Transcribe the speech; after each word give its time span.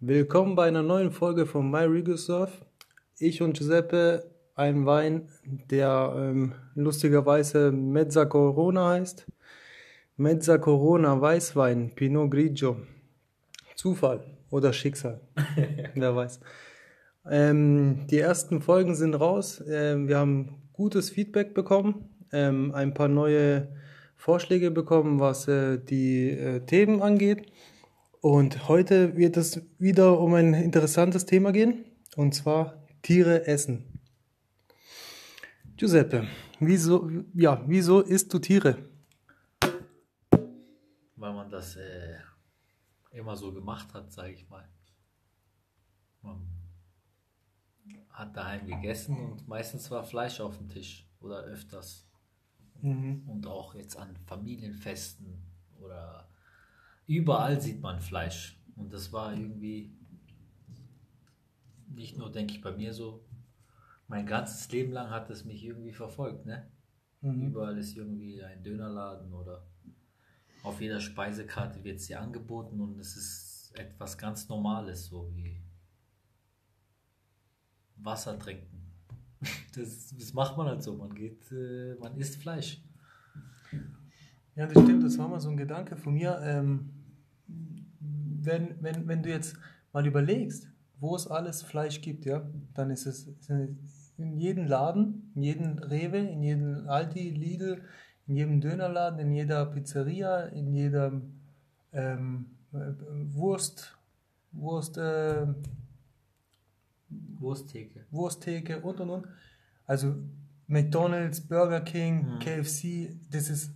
Willkommen 0.00 0.56
bei 0.56 0.66
einer 0.66 0.82
neuen 0.82 1.12
Folge 1.12 1.46
von 1.46 1.70
My 1.70 1.84
Regal 1.84 2.16
Surf. 2.16 2.50
Ich 3.20 3.42
und 3.42 3.56
Giuseppe 3.56 4.28
ein 4.56 4.86
Wein, 4.86 5.28
der 5.44 6.12
ähm, 6.16 6.54
lustigerweise 6.74 7.70
Mezza 7.70 8.24
Corona 8.24 8.88
heißt. 8.88 9.24
Mezza 10.16 10.58
Corona 10.58 11.20
Weißwein, 11.20 11.94
Pinot 11.94 12.32
Grigio. 12.32 12.78
Zufall 13.76 14.24
oder 14.50 14.72
Schicksal, 14.72 15.20
wer 15.94 16.16
weiß. 16.16 16.40
Ähm, 17.28 18.06
die 18.08 18.18
ersten 18.18 18.60
Folgen 18.60 18.94
sind 18.94 19.14
raus. 19.14 19.62
Ähm, 19.68 20.08
wir 20.08 20.18
haben 20.18 20.62
gutes 20.72 21.10
Feedback 21.10 21.54
bekommen, 21.54 22.08
ähm, 22.32 22.72
ein 22.72 22.94
paar 22.94 23.08
neue 23.08 23.68
Vorschläge 24.16 24.70
bekommen, 24.70 25.18
was 25.18 25.48
äh, 25.48 25.78
die 25.78 26.30
äh, 26.30 26.60
Themen 26.60 27.02
angeht. 27.02 27.50
Und 28.20 28.68
heute 28.68 29.16
wird 29.16 29.36
es 29.36 29.60
wieder 29.78 30.20
um 30.20 30.34
ein 30.34 30.54
interessantes 30.54 31.26
Thema 31.26 31.52
gehen, 31.52 31.84
und 32.16 32.34
zwar 32.34 32.82
Tiere 33.02 33.46
essen. 33.46 34.00
Giuseppe, 35.76 36.26
wieso, 36.58 37.10
ja, 37.34 37.62
wieso 37.66 38.00
isst 38.00 38.32
du 38.32 38.38
Tiere? 38.38 38.78
Weil 41.16 41.32
man 41.34 41.50
das 41.50 41.76
äh, 41.76 42.16
immer 43.12 43.36
so 43.36 43.52
gemacht 43.52 43.92
hat, 43.94 44.12
sage 44.12 44.32
ich 44.32 44.48
mal. 44.48 44.68
Man 46.22 46.55
hat 48.16 48.36
daheim 48.36 48.66
gegessen 48.66 49.16
und 49.16 49.46
meistens 49.46 49.90
war 49.90 50.04
Fleisch 50.04 50.40
auf 50.40 50.56
dem 50.58 50.68
Tisch 50.68 51.08
oder 51.20 51.42
öfters. 51.42 52.08
Mhm. 52.80 53.22
Und 53.28 53.46
auch 53.46 53.74
jetzt 53.74 53.96
an 53.96 54.16
Familienfesten 54.26 55.42
oder 55.80 56.26
Überall 57.06 57.60
sieht 57.60 57.80
man 57.80 58.00
Fleisch. 58.00 58.60
Und 58.74 58.92
das 58.92 59.12
war 59.12 59.32
irgendwie 59.32 59.96
nicht 61.88 62.18
nur, 62.18 62.30
denke 62.30 62.54
ich, 62.54 62.60
bei 62.60 62.72
mir 62.72 62.92
so. 62.92 63.24
Mein 64.08 64.26
ganzes 64.26 64.70
Leben 64.70 64.92
lang 64.92 65.10
hat 65.10 65.30
es 65.30 65.44
mich 65.44 65.64
irgendwie 65.64 65.92
verfolgt. 65.92 66.46
Ne? 66.46 66.68
Mhm. 67.20 67.48
Überall 67.48 67.78
ist 67.78 67.96
irgendwie 67.96 68.42
ein 68.42 68.62
Dönerladen 68.62 69.32
oder 69.32 69.66
auf 70.62 70.80
jeder 70.80 71.00
Speisekarte 71.00 71.84
wird 71.84 72.00
sie 72.00 72.16
angeboten 72.16 72.80
und 72.80 72.98
es 72.98 73.16
ist 73.16 73.72
etwas 73.74 74.18
ganz 74.18 74.48
Normales, 74.48 75.06
so 75.06 75.30
wie 75.34 75.62
Wasser 77.96 78.38
trinken. 78.38 78.66
Das, 79.74 80.14
das 80.16 80.32
macht 80.32 80.56
man 80.56 80.68
halt 80.68 80.82
so. 80.82 80.94
Man 80.94 81.14
geht, 81.14 81.52
äh, 81.52 81.94
man 82.00 82.16
isst 82.16 82.36
Fleisch. 82.36 82.80
Ja, 84.54 84.66
das 84.66 84.82
stimmt, 84.82 85.04
das 85.04 85.18
war 85.18 85.28
mal 85.28 85.40
so 85.40 85.50
ein 85.50 85.56
Gedanke 85.56 85.96
von 85.96 86.14
mir. 86.14 86.40
Ähm, 86.42 86.90
wenn, 87.48 88.82
wenn, 88.82 89.06
wenn 89.06 89.22
du 89.22 89.28
jetzt 89.28 89.56
mal 89.92 90.06
überlegst, 90.06 90.68
wo 90.98 91.14
es 91.14 91.26
alles 91.26 91.62
Fleisch 91.62 92.00
gibt, 92.00 92.24
ja, 92.24 92.48
dann 92.72 92.90
ist 92.90 93.06
es 93.06 93.28
in 94.16 94.38
jedem 94.38 94.66
Laden, 94.66 95.30
in 95.34 95.42
jedem 95.42 95.78
Rewe, 95.78 96.18
in 96.18 96.42
jedem 96.42 96.88
Aldi, 96.88 97.30
Lidl, 97.30 97.82
in 98.26 98.36
jedem 98.36 98.60
Dönerladen, 98.60 99.20
in 99.20 99.32
jeder 99.32 99.66
Pizzeria, 99.66 100.46
in 100.46 100.72
jedem 100.72 101.34
ähm, 101.92 102.46
Wurst, 102.72 103.96
Wurst, 104.52 104.96
äh, 104.96 105.46
Wursttheke. 107.40 108.06
Wursttheke 108.10 108.80
und 108.80 109.00
und 109.00 109.10
und. 109.10 109.26
Also 109.86 110.16
McDonalds, 110.66 111.40
Burger 111.40 111.80
King, 111.80 112.34
mhm. 112.34 112.38
KFC, 112.40 113.16
das 113.30 113.48
ist 113.50 113.72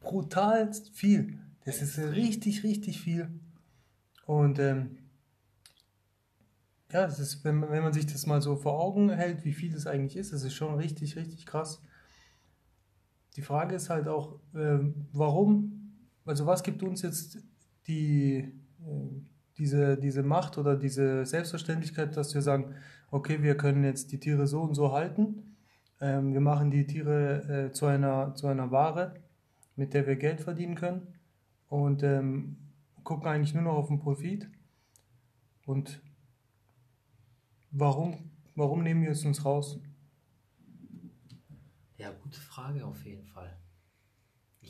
brutal 0.00 0.72
viel. 0.92 1.38
Das 1.64 1.82
ist 1.82 1.98
richtig, 1.98 2.64
richtig 2.64 3.00
viel. 3.00 3.28
Und 4.26 4.58
ähm, 4.58 4.98
ja, 6.92 7.06
das 7.06 7.20
ist, 7.20 7.44
wenn, 7.44 7.60
wenn 7.62 7.82
man 7.82 7.92
sich 7.92 8.06
das 8.06 8.26
mal 8.26 8.42
so 8.42 8.56
vor 8.56 8.80
Augen 8.80 9.10
hält, 9.10 9.44
wie 9.44 9.52
viel 9.52 9.72
das 9.72 9.86
eigentlich 9.86 10.16
ist, 10.16 10.32
das 10.32 10.42
ist 10.42 10.54
schon 10.54 10.74
richtig, 10.74 11.16
richtig 11.16 11.46
krass. 11.46 11.80
Die 13.36 13.42
Frage 13.42 13.76
ist 13.76 13.90
halt 13.90 14.08
auch, 14.08 14.40
äh, 14.54 14.78
warum, 15.12 15.94
also 16.24 16.46
was 16.46 16.62
gibt 16.62 16.82
uns 16.82 17.02
jetzt 17.02 17.38
die, 17.86 18.52
äh, 18.80 19.22
diese, 19.60 19.98
diese 19.98 20.22
Macht 20.22 20.56
oder 20.56 20.74
diese 20.74 21.26
Selbstverständlichkeit, 21.26 22.16
dass 22.16 22.34
wir 22.34 22.40
sagen, 22.40 22.74
okay, 23.10 23.42
wir 23.42 23.56
können 23.56 23.84
jetzt 23.84 24.10
die 24.10 24.18
Tiere 24.18 24.46
so 24.46 24.62
und 24.62 24.74
so 24.74 24.92
halten, 24.92 25.56
ähm, 26.00 26.32
wir 26.32 26.40
machen 26.40 26.70
die 26.70 26.86
Tiere 26.86 27.66
äh, 27.68 27.72
zu, 27.72 27.84
einer, 27.84 28.34
zu 28.34 28.46
einer 28.46 28.70
Ware, 28.70 29.14
mit 29.76 29.92
der 29.92 30.06
wir 30.06 30.16
Geld 30.16 30.40
verdienen 30.40 30.76
können 30.76 31.06
und 31.68 32.02
ähm, 32.02 32.56
gucken 33.04 33.28
eigentlich 33.28 33.52
nur 33.52 33.64
noch 33.64 33.74
auf 33.74 33.88
den 33.88 33.98
Profit. 33.98 34.48
Und 35.66 36.00
warum, 37.70 38.30
warum 38.54 38.82
nehmen 38.82 39.02
wir 39.02 39.10
es 39.10 39.24
uns 39.26 39.44
raus? 39.44 39.78
Ja, 41.98 42.10
gute 42.22 42.40
Frage 42.40 42.86
auf 42.86 43.04
jeden 43.04 43.26
Fall. 43.26 43.54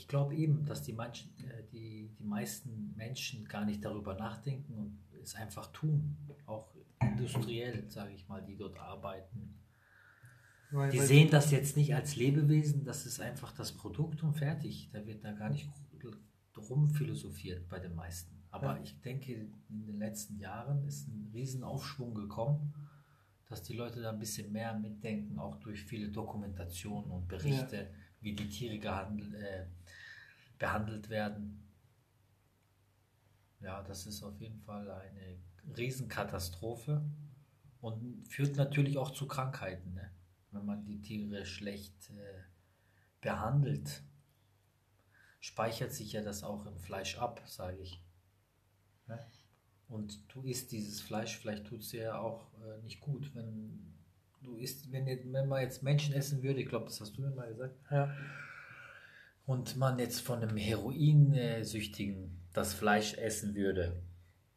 Ich 0.00 0.08
glaube 0.08 0.34
eben, 0.34 0.64
dass 0.64 0.82
die, 0.82 0.94
manchen, 0.94 1.30
äh, 1.40 1.62
die, 1.70 2.10
die 2.18 2.24
meisten 2.24 2.94
Menschen 2.96 3.44
gar 3.44 3.66
nicht 3.66 3.84
darüber 3.84 4.14
nachdenken 4.14 4.72
und 4.72 4.98
es 5.22 5.34
einfach 5.34 5.70
tun. 5.72 6.16
Auch 6.46 6.72
industriell, 7.02 7.84
sage 7.90 8.14
ich 8.14 8.26
mal, 8.26 8.42
die 8.42 8.56
dort 8.56 8.78
arbeiten. 8.78 9.60
Weil, 10.70 10.90
die 10.90 10.98
weil 10.98 11.06
sehen 11.06 11.30
das 11.30 11.50
jetzt 11.50 11.76
nicht 11.76 11.94
als 11.94 12.16
Lebewesen, 12.16 12.84
das 12.84 13.04
ist 13.04 13.20
einfach 13.20 13.52
das 13.52 13.72
Produkt 13.72 14.22
und 14.22 14.32
fertig. 14.32 14.88
Da 14.90 15.04
wird 15.06 15.22
da 15.22 15.32
gar 15.32 15.50
nicht 15.50 15.68
drum 16.54 16.88
philosophiert 16.88 17.68
bei 17.68 17.78
den 17.78 17.94
meisten. 17.94 18.42
Aber 18.50 18.76
ja. 18.76 18.82
ich 18.82 18.98
denke, 19.02 19.32
in 19.68 19.86
den 19.86 19.98
letzten 19.98 20.38
Jahren 20.38 20.82
ist 20.86 21.08
ein 21.08 21.30
Riesenaufschwung 21.34 22.14
gekommen, 22.14 22.72
dass 23.50 23.62
die 23.62 23.74
Leute 23.74 24.00
da 24.00 24.10
ein 24.10 24.18
bisschen 24.18 24.50
mehr 24.50 24.72
mitdenken, 24.78 25.38
auch 25.38 25.56
durch 25.56 25.82
viele 25.82 26.08
Dokumentationen 26.08 27.10
und 27.10 27.28
Berichte, 27.28 27.76
ja. 27.76 27.86
wie 28.20 28.34
die 28.34 28.48
Tiere 28.48 28.78
gehandelt, 28.78 29.34
äh, 29.34 29.66
behandelt 30.60 31.08
werden. 31.08 31.68
Ja, 33.58 33.82
das 33.82 34.06
ist 34.06 34.22
auf 34.22 34.40
jeden 34.40 34.60
Fall 34.60 34.88
eine 34.88 35.38
Riesenkatastrophe 35.76 37.04
und 37.80 38.28
führt 38.28 38.56
natürlich 38.56 38.96
auch 38.98 39.10
zu 39.10 39.26
Krankheiten, 39.26 39.94
ne? 39.94 40.12
wenn 40.52 40.64
man 40.64 40.84
die 40.84 41.02
Tiere 41.02 41.44
schlecht 41.44 42.10
äh, 42.10 42.44
behandelt 43.20 44.04
speichert 45.40 45.92
sich 45.92 46.12
ja 46.12 46.22
das 46.22 46.44
auch 46.44 46.66
im 46.66 46.78
Fleisch 46.78 47.18
ab, 47.18 47.42
sage 47.46 47.78
ich. 47.78 48.04
Und 49.88 50.32
du 50.32 50.42
isst 50.42 50.70
dieses 50.70 51.00
Fleisch, 51.00 51.36
vielleicht 51.38 51.66
tut 51.66 51.80
es 51.80 51.88
dir 51.88 52.02
ja 52.02 52.18
auch 52.18 52.52
äh, 52.62 52.80
nicht 52.82 53.00
gut, 53.00 53.34
wenn 53.34 53.96
du 54.40 54.54
isst, 54.56 54.92
wenn, 54.92 55.06
wenn 55.06 55.48
man 55.48 55.62
jetzt 55.62 55.82
Menschen 55.82 56.14
essen 56.14 56.44
würde, 56.44 56.60
ich 56.60 56.68
glaube, 56.68 56.84
das 56.84 57.00
hast 57.00 57.16
du 57.16 57.22
mir 57.22 57.30
mal 57.30 57.48
gesagt. 57.48 57.74
Ja. 57.90 58.14
Und 59.50 59.76
man 59.76 59.98
jetzt 59.98 60.20
von 60.20 60.42
einem 60.42 60.56
Heroinsüchtigen 60.56 62.38
das 62.52 62.74
Fleisch 62.74 63.14
essen 63.14 63.54
würde, 63.54 64.02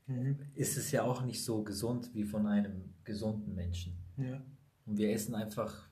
mhm. 0.07 0.39
ist 0.53 0.77
es 0.77 0.91
ja 0.91 1.03
auch 1.03 1.23
nicht 1.23 1.43
so 1.43 1.63
gesund 1.63 2.11
wie 2.13 2.23
von 2.23 2.47
einem 2.47 2.93
gesunden 3.03 3.55
Menschen. 3.55 3.97
Ja. 4.17 4.41
Und 4.85 4.97
wir 4.97 5.11
essen 5.11 5.35
einfach 5.35 5.89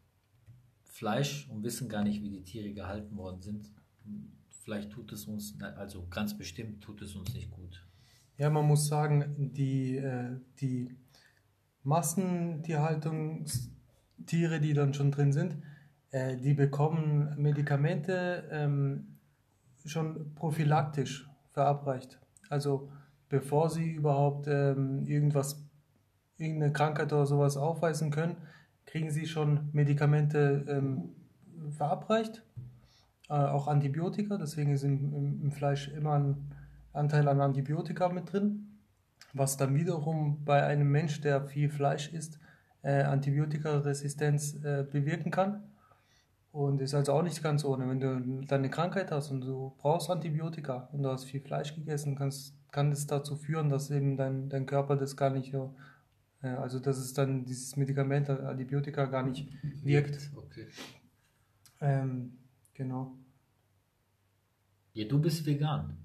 Fleisch 0.84 1.50
und 1.50 1.64
wissen 1.64 1.90
gar 1.90 2.04
nicht, 2.04 2.22
wie 2.22 2.30
die 2.30 2.44
Tiere 2.44 2.74
gehalten 2.74 3.18
worden 3.18 3.42
sind 3.42 3.72
vielleicht 4.64 4.92
tut 4.92 5.12
es 5.12 5.26
uns, 5.26 5.58
also 5.76 6.08
ganz 6.10 6.38
bestimmt 6.38 6.82
tut 6.82 7.02
es 7.02 7.14
uns 7.16 7.34
nicht 7.34 7.52
gut. 7.52 7.86
Ja, 8.38 8.50
man 8.50 8.66
muss 8.66 8.88
sagen, 8.88 9.52
die, 9.54 9.98
äh, 9.98 10.38
die 10.60 10.96
Massentierhaltungstiere, 11.84 14.62
die 14.62 14.74
dann 14.74 14.94
schon 14.94 15.12
drin 15.12 15.34
sind, 15.34 15.58
äh, 16.12 16.38
die 16.38 16.54
bekommen 16.54 17.34
Medikamente 17.38 18.48
ähm, 18.52 19.18
schon 19.86 20.34
prophylaktisch 20.36 21.30
verabreicht. 21.52 22.20
Also 22.50 22.90
bevor 23.30 23.70
sie 23.70 23.92
überhaupt 23.92 24.48
ähm, 24.48 25.06
irgendwas, 25.06 25.64
irgendeine 26.38 26.74
Krankheit 26.74 27.12
oder 27.14 27.26
sowas 27.26 27.58
aufweisen 27.58 28.12
können, 28.12 28.38
kriegen 28.86 29.12
sie 29.12 29.26
schon 29.26 29.70
Medikamente 29.74 30.66
ähm, 30.68 31.16
verabreicht 31.72 32.44
äh, 33.32 33.36
auch 33.36 33.68
Antibiotika, 33.70 34.38
deswegen 34.38 34.74
ist 34.74 34.84
im, 34.84 35.42
im, 35.42 35.52
Fleisch 35.54 35.88
immer 35.88 36.20
ein 36.20 36.52
Anteil 36.92 37.30
an 37.30 37.40
Antibiotika 37.40 38.10
mit 38.10 38.34
drin, 38.34 38.78
was 39.32 39.56
dann 39.56 39.74
wiederum 39.74 40.44
bei 40.44 40.66
einem 40.66 40.92
Mensch, 40.92 41.22
der 41.22 41.48
viel 41.48 41.70
Fleisch 41.70 42.12
isst, 42.12 42.40
äh, 42.82 43.04
Antibiotikaresistenz 43.04 44.56
äh, 44.66 44.84
bewirken 44.84 45.32
kann. 45.32 45.64
Und 46.52 46.82
ist 46.82 46.94
also 46.94 47.14
auch 47.14 47.22
nicht 47.24 47.42
ganz 47.42 47.64
ohne. 47.64 47.88
Wenn 47.88 48.00
du 48.02 48.46
deine 48.46 48.70
Krankheit 48.70 49.10
hast 49.12 49.32
und 49.32 49.42
du 49.42 49.74
brauchst 49.78 50.10
Antibiotika 50.10 50.90
und 50.92 51.04
du 51.04 51.10
hast 51.10 51.24
viel 51.24 51.40
Fleisch 51.42 51.74
gegessen, 51.76 52.16
kannst, 52.16 52.56
kann 52.72 52.92
es 52.92 53.08
dazu 53.08 53.38
führen, 53.38 53.70
dass 53.70 53.90
eben 53.90 54.18
dein, 54.18 54.50
dein 54.50 54.66
Körper 54.66 54.98
das 54.98 55.16
gar 55.16 55.30
nicht, 55.30 55.54
äh, 55.54 56.48
also 56.48 56.80
dass 56.80 56.98
es 56.98 57.14
dann 57.14 57.46
dieses 57.46 57.78
Medikament, 57.78 58.30
Antibiotika 58.30 59.06
gar 59.06 59.24
nicht 59.24 59.48
wirkt. 59.84 60.30
Okay. 60.36 60.68
Ähm, 61.80 62.38
genau. 62.74 63.14
Ja, 64.94 65.08
du 65.08 65.20
bist 65.22 65.46
vegan. 65.46 65.98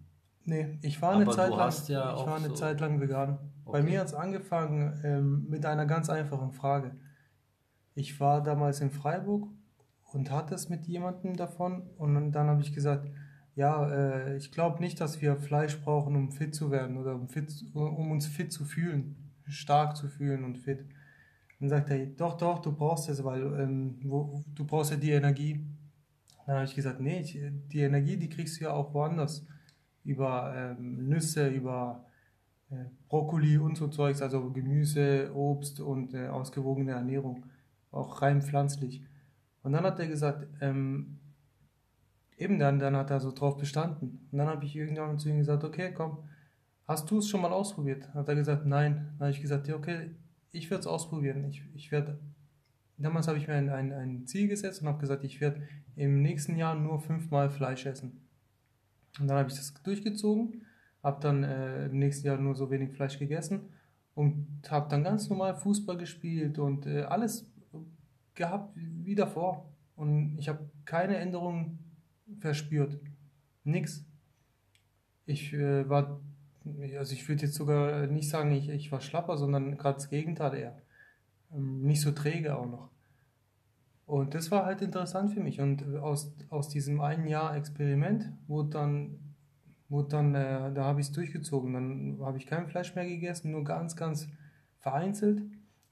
Nee, 0.45 0.79
ich 0.83 1.03
war 1.03 1.15
eine 1.15 1.25
Aber 1.25 1.33
Zeit 1.33 1.51
lang, 1.51 1.73
ja 1.89 2.15
ich 2.15 2.25
war 2.27 2.37
eine 2.37 2.49
so- 2.51 2.55
Zeit 2.55 2.81
lang 2.81 3.01
vegan. 3.01 3.39
Bei 3.65 3.81
Okay. 3.81 3.83
mir 3.83 3.99
hat 4.01 4.07
es 4.07 4.15
angefangen 4.15 5.01
ähm, 5.03 5.47
mit 5.51 5.67
einer 5.67 5.87
ganz 5.87 6.09
einfachen 6.09 6.53
Frage. 6.53 6.95
Ich 7.97 8.21
war 8.21 8.45
damals 8.45 8.81
in 8.81 8.93
Freiburg 8.93 9.49
und 10.13 10.31
hatte 10.31 10.55
es 10.55 10.69
mit 10.69 10.87
jemandem 10.87 11.37
davon 11.37 11.83
und 11.99 12.15
dann, 12.15 12.33
dann 12.33 12.49
habe 12.49 12.63
ich 12.63 12.73
gesagt, 12.73 13.11
ja, 13.55 13.89
äh, 13.91 14.37
ich 14.37 14.53
glaube 14.53 14.81
nicht, 14.81 15.01
dass 15.01 15.21
wir 15.23 15.37
Fleisch 15.37 15.81
brauchen, 15.81 16.15
um 16.15 16.31
fit 16.31 16.55
zu 16.55 16.71
werden 16.71 16.99
oder 16.99 17.15
um, 17.15 17.29
fit, 17.29 17.53
um 17.75 18.11
uns 18.11 18.27
fit 18.27 18.53
zu 18.53 18.65
fühlen, 18.65 19.17
stark 19.47 19.97
zu 19.97 20.09
fühlen 20.09 20.45
und 20.45 20.59
fit. 20.59 20.85
Dann 21.59 21.71
sagt 21.71 21.91
er, 21.91 22.05
doch, 22.07 22.37
doch, 22.37 22.59
du 22.61 22.73
brauchst 22.73 23.09
es, 23.09 23.25
weil 23.25 23.43
ähm, 23.59 23.99
wo, 24.05 24.45
du 24.55 24.65
brauchst 24.65 24.91
ja 24.91 24.99
die 24.99 25.13
Energie. 25.13 25.65
Dann 26.47 26.57
habe 26.57 26.67
ich 26.67 26.75
gesagt, 26.75 27.01
nee, 27.01 27.21
ich, 27.21 27.41
die 27.73 27.81
Energie, 27.81 28.17
die 28.19 28.29
kriegst 28.29 28.61
du 28.61 28.65
ja 28.65 28.73
auch 28.73 28.93
woanders. 28.93 29.47
Über 30.05 30.55
ähm, 30.55 31.09
Nüsse, 31.09 31.49
über 31.49 32.05
äh, 32.71 32.85
Brokkoli 33.09 33.59
und 33.59 33.77
so 33.77 33.89
Zeugs, 33.89 34.23
also 34.23 34.51
Gemüse, 34.53 35.33
Obst 35.35 35.81
und 35.81 36.15
äh, 36.15 36.29
ausgewogene 36.29 36.93
Ernährung. 36.93 37.47
Auch 37.91 38.23
rein 38.23 38.43
pflanzlich. 38.43 39.03
Und 39.67 39.73
dann 39.73 39.83
hat 39.83 39.99
er 39.99 40.07
gesagt, 40.07 40.47
ähm, 40.61 41.19
eben 42.37 42.61
dann, 42.61 42.79
dann 42.79 42.95
hat 42.95 43.11
er 43.11 43.19
so 43.19 43.33
drauf 43.33 43.57
bestanden. 43.57 44.29
Und 44.31 44.39
dann 44.39 44.47
habe 44.47 44.65
ich 44.65 44.77
irgendwann 44.77 45.19
zu 45.19 45.29
ihm 45.29 45.39
gesagt, 45.39 45.65
okay, 45.65 45.93
komm, 45.93 46.19
hast 46.87 47.11
du 47.11 47.19
es 47.19 47.29
schon 47.29 47.41
mal 47.41 47.53
ausprobiert? 47.53 48.15
Hat 48.15 48.29
er 48.29 48.37
gesagt, 48.37 48.65
nein. 48.65 49.09
Dann 49.19 49.27
habe 49.27 49.31
ich 49.33 49.43
gesagt, 49.43 49.67
ja, 49.67 49.75
okay, 49.75 50.13
ich 50.53 50.71
werde 50.71 50.83
es 50.83 50.87
ausprobieren. 50.87 51.43
Ich, 51.49 51.65
ich 51.75 51.91
werde, 51.91 52.21
damals 52.97 53.27
habe 53.27 53.39
ich 53.39 53.49
mir 53.49 53.55
ein, 53.55 53.69
ein, 53.69 53.93
ein 53.93 54.27
Ziel 54.29 54.47
gesetzt 54.47 54.83
und 54.83 54.87
habe 54.87 55.01
gesagt, 55.01 55.25
ich 55.25 55.41
werde 55.41 55.67
im 55.97 56.23
nächsten 56.23 56.55
Jahr 56.55 56.77
nur 56.77 57.01
fünfmal 57.01 57.51
Fleisch 57.51 57.87
essen. 57.87 58.25
Und 59.19 59.27
dann 59.27 59.37
habe 59.37 59.51
ich 59.51 59.57
das 59.57 59.75
durchgezogen, 59.83 60.63
habe 61.03 61.21
dann 61.21 61.43
äh, 61.43 61.87
im 61.87 61.99
nächsten 61.99 62.29
Jahr 62.29 62.39
nur 62.39 62.55
so 62.55 62.71
wenig 62.71 62.93
Fleisch 62.93 63.19
gegessen 63.19 63.71
und 64.15 64.47
habe 64.71 64.89
dann 64.89 65.03
ganz 65.03 65.29
normal 65.29 65.57
Fußball 65.57 65.97
gespielt 65.97 66.61
und 66.61 66.87
äh, 66.87 67.03
alles 67.03 67.51
gehabt 68.37 68.77
wie 68.77 69.15
davor. 69.15 69.69
Und 69.97 70.39
ich 70.39 70.49
habe 70.49 70.71
keine 70.85 71.17
Änderungen 71.17 71.79
verspürt. 72.39 73.01
Nix. 73.65 74.05
Ich 75.25 75.53
äh, 75.53 75.89
war, 75.89 76.21
also 76.97 77.13
ich 77.13 77.29
würde 77.29 77.47
jetzt 77.47 77.55
sogar 77.55 78.07
nicht 78.07 78.29
sagen, 78.29 78.53
ich, 78.53 78.69
ich 78.69 78.93
war 78.93 79.01
schlapper, 79.01 79.37
sondern 79.37 79.77
gerade 79.77 79.97
das 79.97 80.09
Gegenteil 80.09 80.55
eher. 80.55 80.83
Ähm, 81.53 81.83
nicht 81.83 82.01
so 82.01 82.13
träge 82.13 82.57
auch 82.57 82.67
noch. 82.67 82.91
Und 84.07 84.35
das 84.35 84.53
war 84.53 84.65
halt 84.65 84.83
interessant 84.83 85.33
für 85.33 85.41
mich. 85.41 85.61
Und 85.61 85.97
aus, 85.97 86.33
aus 86.49 86.69
diesem 86.69 87.01
einen 87.01 87.27
Jahr 87.27 87.57
Experiment 87.57 88.33
wurde 88.47 88.71
dann, 88.71 89.35
wurde 89.89 90.09
dann 90.09 90.35
äh, 90.35 90.73
da 90.73 90.85
habe 90.85 91.01
ich 91.01 91.09
es 91.09 91.13
durchgezogen. 91.13 91.73
Dann 91.73 92.19
habe 92.21 92.39
ich 92.39 92.47
kein 92.47 92.69
Fleisch 92.69 92.95
mehr 92.95 93.07
gegessen, 93.07 93.51
nur 93.51 93.65
ganz, 93.65 93.97
ganz 93.97 94.29
vereinzelt. 94.79 95.43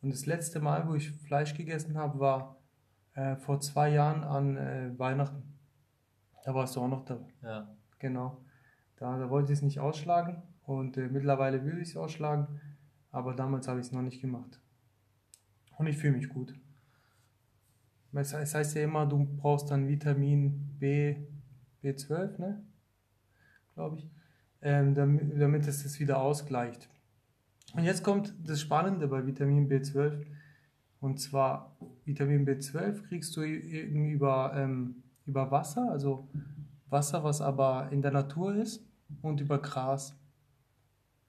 Und 0.05 0.13
das 0.13 0.27
letzte 0.27 0.61
Mal, 0.61 0.87
wo 0.87 0.95
ich 0.95 1.11
Fleisch 1.13 1.55
gegessen 1.55 1.97
habe, 1.97 2.21
war 2.21 2.59
äh, 3.15 3.37
vor 3.37 3.61
zwei 3.61 3.89
Jahren 3.89 4.23
an 4.23 4.59
äh, 4.59 4.99
Weihnachten. 4.99 5.55
Da 6.45 6.55
warst 6.55 6.77
du 6.77 6.83
auch 6.83 6.89
noch 6.89 7.07
da. 7.07 7.27
Ja. 7.43 7.75
Genau. 8.01 8.45
Da, 8.97 9.17
da 9.17 9.31
wollte 9.31 9.51
ich 9.51 9.61
es 9.61 9.63
nicht 9.63 9.81
ausschlagen 9.81 10.43
und 10.67 10.99
äh, 10.99 11.09
mittlerweile 11.09 11.65
will 11.65 11.79
ich 11.81 11.89
es 11.89 11.97
ausschlagen, 11.97 12.61
aber 13.13 13.33
damals 13.33 13.67
habe 13.67 13.81
ich 13.81 13.87
es 13.87 13.93
noch 13.93 14.03
nicht 14.03 14.21
gemacht. 14.21 14.61
Und 15.79 15.87
ich 15.87 15.97
fühle 15.97 16.19
mich 16.19 16.29
gut. 16.29 16.55
Es, 18.13 18.35
es 18.35 18.55
heißt 18.55 18.77
ja 18.77 18.83
immer, 18.83 19.07
du 19.07 19.25
brauchst 19.25 19.71
dann 19.71 19.89
Vitamin 19.89 20.77
B, 20.79 21.17
B12, 21.83 22.39
ne? 22.39 22.63
Glaube 23.73 23.97
ich, 23.97 24.11
ähm, 24.61 24.95
damit, 24.95 25.41
damit 25.41 25.67
es 25.67 25.83
das 25.83 25.99
wieder 25.99 26.21
ausgleicht. 26.21 26.91
Und 27.75 27.85
jetzt 27.85 28.05
kommt 28.05 28.35
das 28.45 28.61
Spannende 28.61 29.09
bei 29.09 29.27
Vitamin 29.27 29.69
B12. 29.69 30.25
Und 31.01 31.21
zwar, 31.21 31.77
Vitamin 32.05 32.47
B12 32.47 33.03
kriegst 33.09 33.37
du 33.37 33.43
irgendwie 33.43 34.13
über, 34.13 34.53
ähm, 34.55 35.03
über 35.27 35.51
Wasser, 35.51 35.91
also 35.91 36.29
Wasser, 36.89 37.25
was 37.25 37.41
aber 37.41 37.89
in 37.91 38.01
der 38.01 38.13
Natur 38.13 38.55
ist, 38.55 38.87
und 39.23 39.41
über 39.41 39.59
Gras. 39.59 40.17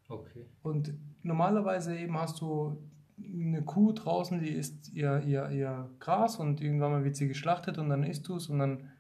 Okay. 0.07 0.45
Und 0.61 0.93
normalerweise 1.23 1.97
eben 1.97 2.17
hast 2.17 2.39
du 2.41 2.77
eine 3.17 3.63
Kuh 3.63 3.91
draußen, 3.91 4.39
die 4.39 4.49
isst 4.49 4.93
ihr, 4.93 5.21
ihr, 5.21 5.49
ihr 5.49 5.89
Gras 5.99 6.37
und 6.37 6.61
irgendwann 6.61 6.91
mal 6.91 7.03
wird 7.03 7.15
sie 7.15 7.27
geschlachtet 7.27 7.77
und 7.77 7.89
dann 7.89 8.03
isst 8.03 8.27
du 8.27 8.35
es 8.35 8.47
und 8.47 8.59
dann 8.59 8.91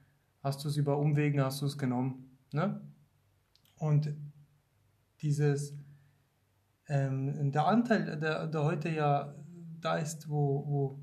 hast 0.41 0.63
du 0.63 0.67
es 0.67 0.77
über 0.77 0.97
Umwegen, 0.97 1.41
hast 1.41 1.61
du 1.61 1.65
es 1.65 1.77
genommen. 1.77 2.37
Ne? 2.51 2.81
Und 3.77 4.13
dieses, 5.21 5.73
ähm, 6.87 7.51
der 7.51 7.65
Anteil, 7.65 8.19
der, 8.19 8.47
der 8.47 8.63
heute 8.63 8.89
ja 8.89 9.33
da 9.81 9.97
ist, 9.97 10.29
wo, 10.29 10.65
wo 10.67 10.99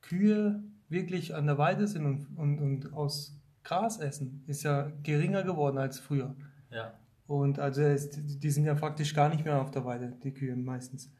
Kühe 0.00 0.62
wirklich 0.88 1.34
an 1.34 1.46
der 1.46 1.58
Weide 1.58 1.86
sind 1.86 2.04
und, 2.04 2.26
und, 2.36 2.58
und 2.58 2.92
aus 2.92 3.36
Gras 3.62 3.98
essen, 3.98 4.42
ist 4.46 4.62
ja 4.62 4.90
geringer 5.02 5.42
geworden 5.42 5.78
als 5.78 5.98
früher. 5.98 6.34
Ja. 6.70 6.94
Und 7.26 7.58
also 7.58 7.82
es, 7.82 8.10
die 8.10 8.50
sind 8.50 8.64
ja 8.64 8.74
faktisch 8.74 9.14
gar 9.14 9.28
nicht 9.28 9.44
mehr 9.44 9.60
auf 9.60 9.70
der 9.70 9.84
Weide, 9.84 10.16
die 10.24 10.32
Kühe 10.32 10.56
meistens. 10.56 11.12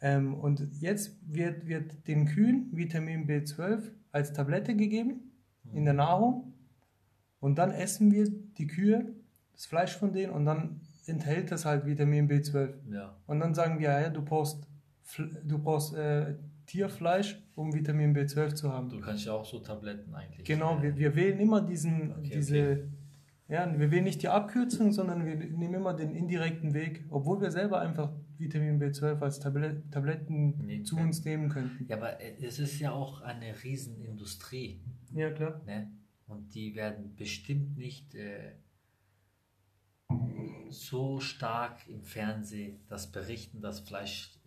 Ähm, 0.00 0.34
und 0.34 0.68
jetzt 0.80 1.16
wird, 1.26 1.66
wird 1.66 2.06
den 2.06 2.26
Kühen 2.26 2.68
Vitamin 2.72 3.26
B12 3.26 3.82
als 4.12 4.32
Tablette 4.32 4.76
gegeben 4.76 5.32
in 5.72 5.84
der 5.84 5.94
Nahrung. 5.94 6.52
Und 7.40 7.58
dann 7.58 7.70
essen 7.70 8.10
wir 8.12 8.28
die 8.28 8.66
Kühe, 8.66 9.14
das 9.52 9.66
Fleisch 9.66 9.96
von 9.96 10.12
denen, 10.12 10.32
und 10.32 10.44
dann 10.44 10.80
enthält 11.08 11.50
das 11.50 11.64
halt 11.64 11.86
Vitamin 11.86 12.28
B12. 12.28 12.74
Ja. 12.92 13.16
Und 13.26 13.40
dann 13.40 13.54
sagen 13.54 13.78
wir, 13.78 13.88
ja, 13.88 14.10
du 14.10 14.22
brauchst, 14.22 14.66
du 15.44 15.58
brauchst 15.58 15.94
äh, 15.94 16.34
Tierfleisch, 16.66 17.42
um 17.54 17.72
Vitamin 17.72 18.14
B12 18.14 18.54
zu 18.54 18.72
haben. 18.72 18.90
Du 18.90 19.00
kannst 19.00 19.24
ja 19.24 19.32
auch 19.32 19.44
so 19.44 19.58
Tabletten 19.60 20.14
eigentlich. 20.14 20.46
Genau, 20.46 20.78
äh, 20.78 20.82
wir, 20.82 20.96
wir 20.96 21.16
wählen 21.16 21.40
immer 21.40 21.62
diesen, 21.62 22.12
Okay, 22.12 22.30
diese, 22.34 22.88
ja, 23.48 23.78
wir 23.78 23.90
wählen 23.90 24.04
nicht 24.04 24.22
die 24.22 24.28
Abkürzung, 24.28 24.92
sondern 24.92 25.24
wir 25.24 25.34
nehmen 25.34 25.74
immer 25.74 25.94
den 25.94 26.14
indirekten 26.14 26.74
Weg, 26.74 27.06
obwohl 27.08 27.40
wir 27.40 27.50
selber 27.50 27.80
einfach 27.80 28.12
Vitamin 28.36 28.80
B12 28.80 29.20
als 29.20 29.40
Tablet, 29.40 29.90
Tabletten 29.90 30.58
Nehmen 30.58 30.84
zu 30.84 30.96
uns 30.96 31.24
nehmen 31.24 31.48
könnten. 31.48 31.86
Ja, 31.88 31.96
aber 31.96 32.20
äh, 32.20 32.36
es 32.44 32.58
ist 32.58 32.78
ja 32.78 32.92
auch 32.92 33.22
eine 33.22 33.52
Riesenindustrie. 33.64 34.80
Ja, 35.12 35.30
klar. 35.30 35.62
Ne? 35.66 35.90
Und 36.26 36.54
die 36.54 36.74
werden 36.74 37.16
bestimmt 37.16 37.78
nicht 37.78 38.14
äh, 38.14 38.52
so 40.70 41.20
stark 41.20 41.86
im 41.88 42.02
Fernsehen 42.02 42.80
das 42.88 43.10
berichten, 43.10 43.60
dass 43.60 43.80
Fleisch 43.80 44.38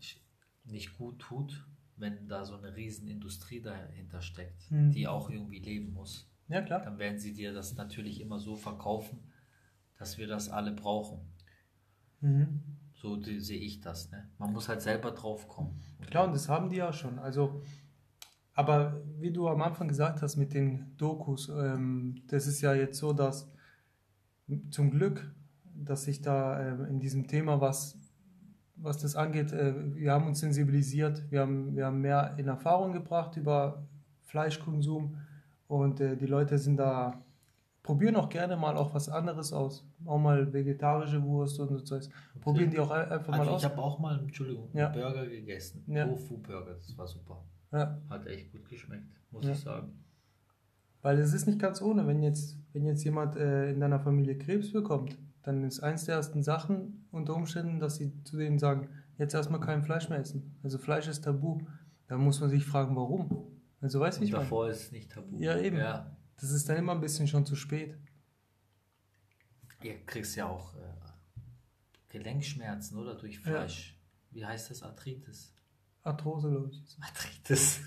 nicht 0.65 0.97
gut 0.97 1.19
tut, 1.19 1.65
wenn 1.97 2.27
da 2.27 2.45
so 2.45 2.55
eine 2.55 2.75
Riesenindustrie 2.75 3.61
dahinter 3.61 4.21
steckt, 4.21 4.69
Hm. 4.69 4.91
die 4.91 5.07
auch 5.07 5.29
irgendwie 5.29 5.59
leben 5.59 5.93
muss. 5.93 6.27
Ja, 6.47 6.61
klar. 6.61 6.81
Dann 6.81 6.97
werden 6.97 7.19
sie 7.19 7.33
dir 7.33 7.53
das 7.53 7.75
natürlich 7.75 8.19
immer 8.21 8.39
so 8.39 8.55
verkaufen, 8.55 9.19
dass 9.97 10.17
wir 10.17 10.27
das 10.27 10.49
alle 10.49 10.71
brauchen. 10.71 11.21
Mhm. 12.21 12.59
So 12.93 13.19
sehe 13.21 13.59
ich 13.59 13.81
das. 13.81 14.11
Ne? 14.11 14.29
Man 14.37 14.51
muss 14.53 14.67
halt 14.67 14.81
selber 14.81 15.11
drauf 15.11 15.47
kommen. 15.47 15.81
Klar, 16.07 16.25
und 16.25 16.33
das 16.33 16.49
haben 16.49 16.69
die 16.69 16.75
ja 16.75 16.93
schon. 16.93 17.17
Also, 17.19 17.63
aber 18.53 19.01
wie 19.17 19.31
du 19.31 19.47
am 19.47 19.61
Anfang 19.61 19.87
gesagt 19.87 20.21
hast 20.21 20.35
mit 20.35 20.53
den 20.53 20.95
Dokus, 20.97 21.49
ähm, 21.49 22.21
das 22.27 22.45
ist 22.47 22.61
ja 22.61 22.73
jetzt 22.73 22.99
so, 22.99 23.13
dass 23.13 23.51
zum 24.69 24.91
Glück, 24.91 25.33
dass 25.85 26.03
sich 26.03 26.21
da 26.21 26.59
ähm, 26.67 26.85
in 26.85 26.99
diesem 26.99 27.27
Thema 27.27 27.59
was, 27.61 27.97
was 28.75 28.97
das 28.97 29.15
angeht, 29.15 29.51
äh, 29.51 29.73
wir 29.95 30.11
haben 30.11 30.27
uns 30.27 30.39
sensibilisiert, 30.39 31.29
wir 31.31 31.41
haben, 31.41 31.75
wir 31.75 31.85
haben 31.85 32.01
mehr 32.01 32.35
in 32.37 32.47
Erfahrung 32.47 32.93
gebracht 32.93 33.37
über 33.37 33.83
Fleischkonsum 34.23 35.17
und 35.67 35.99
äh, 35.99 36.15
die 36.17 36.25
Leute 36.25 36.57
sind 36.57 36.77
da, 36.77 37.21
probieren 37.83 38.15
auch 38.15 38.29
gerne 38.29 38.55
mal 38.57 38.77
auch 38.77 38.93
was 38.93 39.09
anderes 39.09 39.53
aus. 39.53 39.85
Auch 40.05 40.17
mal 40.19 40.51
vegetarische 40.53 41.21
Wurst 41.23 41.59
und 41.59 41.69
so 41.69 41.79
Zeugs. 41.79 42.09
Probieren 42.41 42.69
die 42.71 42.79
auch 42.79 42.91
ein- 42.91 43.09
einfach 43.09 43.31
mal 43.31 43.39
Also 43.41 43.51
aus. 43.51 43.63
ich 43.63 43.69
habe 43.69 43.81
auch 43.81 43.99
mal, 43.99 44.19
Entschuldigung, 44.19 44.69
Ja. 44.73 44.89
einen 44.89 45.01
Burger 45.01 45.27
gegessen. 45.27 45.83
Ja. 45.87 46.05
Tofu-Burger, 46.07 46.73
das 46.75 46.97
war 46.97 47.07
super. 47.07 47.43
Ja. 47.71 47.99
Hat 48.09 48.25
echt 48.27 48.51
gut 48.51 48.67
geschmeckt, 48.67 49.05
muss 49.31 49.45
Ja. 49.45 49.51
ich 49.51 49.59
sagen. 49.59 49.93
Weil 51.01 51.17
es 51.19 51.33
ist 51.33 51.47
nicht 51.47 51.59
ganz 51.59 51.81
ohne, 51.81 52.05
wenn 52.05 52.21
jetzt, 52.21 52.57
wenn 52.73 52.85
jetzt 52.85 53.03
jemand 53.03 53.35
äh, 53.35 53.71
in 53.71 53.79
deiner 53.79 53.99
Familie 53.99 54.37
Krebs 54.37 54.71
bekommt, 54.71 55.17
dann 55.43 55.63
ist 55.63 55.79
eins 55.81 56.05
der 56.05 56.15
ersten 56.15 56.43
Sachen 56.43 57.07
unter 57.11 57.35
Umständen, 57.35 57.79
dass 57.79 57.95
sie 57.97 58.13
zu 58.23 58.37
denen 58.37 58.59
sagen, 58.59 58.89
jetzt 59.17 59.33
erstmal 59.33 59.59
kein 59.59 59.83
Fleisch 59.83 60.09
mehr 60.09 60.19
essen. 60.19 60.55
Also 60.63 60.77
Fleisch 60.77 61.07
ist 61.07 61.23
tabu. 61.23 61.61
Da 62.07 62.17
muss 62.17 62.39
man 62.41 62.49
sich 62.49 62.65
fragen, 62.65 62.95
warum. 62.95 63.47
Also 63.79 64.03
Und 64.03 64.07
ich 64.21 64.31
meine? 64.31 64.43
davor 64.43 64.69
ist 64.69 64.81
es 64.83 64.91
nicht 64.91 65.11
tabu. 65.11 65.39
Ja, 65.39 65.57
eben. 65.57 65.77
Ja, 65.77 66.15
Das 66.39 66.51
ist 66.51 66.67
dann 66.69 66.77
immer 66.77 66.91
ein 66.93 67.01
bisschen 67.01 67.27
schon 67.27 67.45
zu 67.45 67.55
spät. 67.55 67.97
ihr 69.83 70.05
kriegst 70.05 70.35
ja 70.35 70.47
auch 70.47 70.75
äh, 70.75 70.79
Gelenkschmerzen, 72.09 72.97
oder? 72.97 73.15
Durch 73.15 73.39
Fleisch. 73.39 73.97
Wie 74.31 74.45
heißt 74.45 74.69
das? 74.69 74.83
Arthritis. 74.83 75.53
Arthrose, 76.03 76.49
glaube 76.49 76.69
ich. 76.71 76.97
Arthritis. 77.01 77.81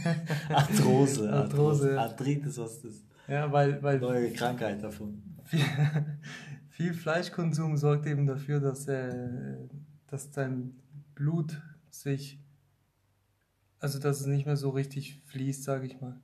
Arthrose. 0.48 1.32
Arthrose, 1.32 1.94
ja. 1.94 2.00
Arthritis, 2.02 2.58
was 2.58 2.74
ist 2.76 2.84
das? 2.84 3.04
Ja, 3.28 3.50
weil, 3.52 3.82
weil 3.82 3.98
Neue 4.00 4.32
Krankheit 4.32 4.82
davon. 4.82 5.22
viel, 6.70 6.94
Fleischkonsum 6.94 7.76
sorgt 7.76 8.06
eben 8.06 8.26
dafür, 8.26 8.60
dass, 8.60 8.86
äh, 8.88 9.68
dass 10.06 10.30
dein 10.30 10.80
Blut 11.14 11.60
sich, 11.90 12.40
also 13.78 13.98
dass 13.98 14.20
es 14.20 14.26
nicht 14.26 14.46
mehr 14.46 14.56
so 14.56 14.70
richtig 14.70 15.22
fließt, 15.26 15.64
sage 15.64 15.86
ich 15.86 16.00
mal. 16.00 16.20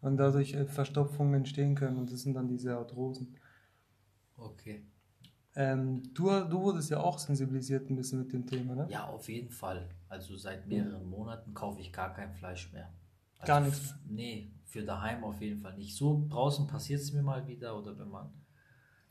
Und 0.00 0.16
dadurch 0.16 0.54
äh, 0.54 0.66
Verstopfungen 0.66 1.34
entstehen 1.34 1.74
können 1.74 1.98
und 1.98 2.12
das 2.12 2.22
sind 2.22 2.34
dann 2.34 2.48
diese 2.48 2.76
Arthrosen. 2.76 3.36
Okay. 4.36 4.86
Ähm, 5.56 6.02
du, 6.14 6.26
du 6.26 6.60
wurdest 6.60 6.90
ja 6.90 7.00
auch 7.00 7.18
sensibilisiert 7.18 7.90
ein 7.90 7.96
bisschen 7.96 8.20
mit 8.20 8.32
dem 8.32 8.46
Thema, 8.46 8.74
ne? 8.74 8.86
Ja, 8.88 9.08
auf 9.08 9.28
jeden 9.28 9.50
Fall. 9.50 9.88
Also 10.08 10.36
seit 10.36 10.66
mehreren 10.66 11.08
Monaten 11.08 11.52
kaufe 11.54 11.80
ich 11.80 11.92
gar 11.92 12.14
kein 12.14 12.32
Fleisch 12.32 12.72
mehr. 12.72 12.92
Also 13.38 13.52
Gar 13.52 13.60
nichts 13.62 13.94
Nee, 14.06 14.52
für 14.64 14.84
daheim 14.84 15.24
auf 15.24 15.40
jeden 15.40 15.60
Fall 15.60 15.76
nicht. 15.76 15.96
So 15.96 16.26
draußen 16.28 16.66
passiert 16.66 17.00
es 17.00 17.12
mir 17.12 17.22
mal 17.22 17.46
wieder 17.46 17.76
oder 17.76 17.98
wenn 17.98 18.08
man 18.08 18.32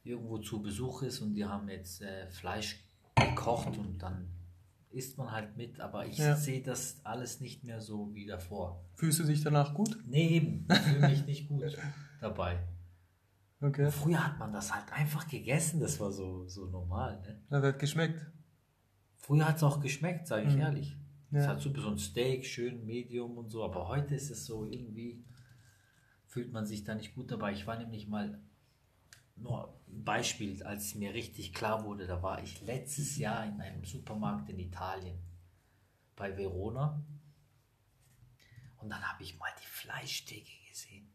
irgendwo 0.09 0.37
zu 0.39 0.61
Besuch 0.61 1.03
ist 1.03 1.21
und 1.21 1.33
die 1.35 1.45
haben 1.45 1.69
jetzt 1.69 2.01
äh, 2.01 2.27
Fleisch 2.29 2.83
gekocht 3.15 3.77
und 3.77 3.99
dann 3.99 4.27
isst 4.91 5.17
man 5.17 5.31
halt 5.31 5.55
mit, 5.55 5.79
aber 5.79 6.05
ich 6.07 6.17
Ja. 6.17 6.35
sehe 6.35 6.61
das 6.61 6.99
alles 7.05 7.39
nicht 7.41 7.63
mehr 7.63 7.79
so 7.79 8.13
wie 8.13 8.25
davor. 8.25 8.83
Fühlst 8.95 9.19
du 9.19 9.23
dich 9.23 9.43
danach 9.43 9.73
gut? 9.73 9.97
Nee, 10.07 10.27
eben. 10.29 10.67
Ich 10.71 10.77
fühle 10.79 11.07
mich 11.09 11.25
nicht 11.25 11.47
gut 11.47 11.77
dabei. 12.21 12.59
Okay. 13.61 13.91
Früher 13.91 14.25
hat 14.25 14.39
man 14.39 14.51
das 14.53 14.73
halt 14.73 14.91
einfach 14.93 15.27
gegessen, 15.27 15.79
das 15.81 15.99
war 15.99 16.11
so, 16.11 16.47
so 16.47 16.65
normal. 16.65 17.19
Ne? 17.21 17.41
Das 17.49 17.63
hat 17.63 17.79
geschmeckt. 17.79 18.25
Früher 19.17 19.47
hat 19.47 19.57
es 19.57 19.63
auch 19.63 19.79
geschmeckt, 19.81 20.27
sage 20.27 20.47
ich 20.47 20.55
Mhm. 20.55 20.61
ehrlich. 20.61 20.97
Ja. 21.31 21.39
Es 21.41 21.47
hat 21.47 21.61
so, 21.61 21.71
so 21.75 21.89
ein 21.89 21.97
Steak, 21.99 22.45
schön 22.45 22.85
Medium 22.85 23.37
und 23.37 23.49
so, 23.49 23.63
aber 23.63 23.87
heute 23.89 24.15
ist 24.15 24.31
es 24.31 24.45
so 24.45 24.65
irgendwie, 24.65 25.23
fühlt 26.25 26.51
man 26.51 26.65
sich 26.65 26.83
da 26.83 26.95
nicht 26.95 27.13
gut 27.13 27.29
dabei. 27.29 27.51
Ich 27.51 27.67
war 27.67 27.77
nämlich 27.77 28.07
mal, 28.07 28.39
nur 29.41 29.79
ein 29.87 30.03
Beispiel, 30.03 30.61
als 30.63 30.85
es 30.87 30.95
mir 30.95 31.13
richtig 31.13 31.53
klar 31.53 31.83
wurde, 31.83 32.05
da 32.07 32.21
war 32.21 32.41
ich 32.43 32.61
letztes 32.61 33.17
Jahr 33.17 33.45
in 33.45 33.59
einem 33.61 33.83
Supermarkt 33.83 34.49
in 34.49 34.59
Italien 34.59 35.17
bei 36.15 36.35
Verona 36.37 37.03
und 38.77 38.89
dann 38.89 39.01
habe 39.01 39.23
ich 39.23 39.37
mal 39.37 39.49
die 39.61 39.67
Fleischtheke 39.67 40.51
gesehen. 40.69 41.13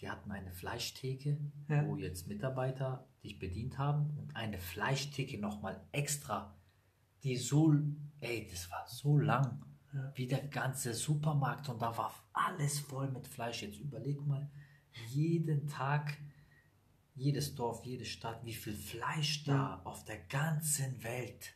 Die 0.00 0.08
hatten 0.10 0.30
eine 0.32 0.52
Fleischtheke, 0.52 1.38
Ja. 1.68 1.86
wo 1.86 1.96
jetzt 1.96 2.26
Mitarbeiter 2.26 3.06
dich 3.22 3.38
bedient 3.38 3.78
haben 3.78 4.18
und 4.18 4.34
eine 4.36 4.58
Fleischtheke 4.58 5.38
nochmal 5.38 5.80
extra, 5.92 6.54
die 7.22 7.36
so, 7.36 7.74
ey, 8.20 8.46
das 8.50 8.70
war 8.70 8.86
so 8.86 9.18
lang, 9.18 9.64
Ja. 9.94 10.12
wie 10.16 10.26
der 10.26 10.46
ganze 10.48 10.92
Supermarkt 10.92 11.68
und 11.68 11.80
da 11.80 11.96
war 11.96 12.12
alles 12.32 12.80
voll 12.80 13.10
mit 13.12 13.26
Fleisch. 13.28 13.62
Jetzt 13.62 13.78
überleg 13.78 14.20
mal, 14.26 14.50
jeden 15.08 15.66
Tag, 15.68 16.18
jedes 17.14 17.54
Dorf, 17.54 17.84
jede 17.84 18.04
Stadt, 18.04 18.44
wie 18.44 18.54
viel 18.54 18.74
Fleisch 18.74 19.44
da 19.44 19.80
auf 19.84 20.04
der 20.04 20.18
ganzen 20.18 21.02
Welt 21.04 21.54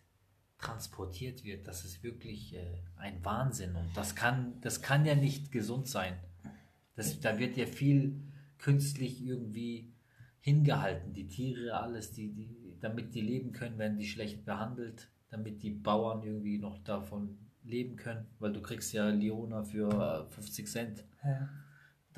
transportiert 0.59 1.45
wird. 1.45 1.67
Das 1.67 1.85
ist 1.85 2.03
wirklich 2.03 2.55
äh, 2.55 2.83
ein 2.97 3.25
Wahnsinn 3.25 3.77
und 3.77 3.97
das 3.97 4.15
kann, 4.15 4.61
das 4.61 4.83
kann 4.83 5.05
ja 5.05 5.15
nicht 5.15 5.53
gesund 5.53 5.88
sein. 5.88 6.19
Das, 6.97 7.21
da 7.21 7.38
wird 7.38 7.57
ja 7.57 7.67
viel 7.67 8.21
künstlich 8.59 9.25
irgendwie 9.25 9.93
hingehalten. 10.41 11.12
Die 11.12 11.29
Tiere, 11.29 11.75
alles, 11.75 12.12
die, 12.12 12.33
die, 12.33 12.77
damit 12.81 13.15
die 13.15 13.21
leben 13.21 13.53
können, 13.53 13.79
werden 13.79 13.99
die 13.99 14.07
schlecht 14.09 14.45
behandelt, 14.45 15.09
damit 15.31 15.62
die 15.62 15.71
Bauern 15.71 16.23
irgendwie 16.23 16.59
noch 16.59 16.79
davon 16.83 17.38
leben 17.62 17.97
können, 17.97 18.27
weil 18.38 18.53
du 18.53 18.62
kriegst 18.62 18.93
ja 18.93 19.09
Leona 19.11 19.62
für 19.62 20.27
äh, 20.29 20.33
50 20.33 20.67
Cent. 20.67 21.05
Ja. 21.23 21.49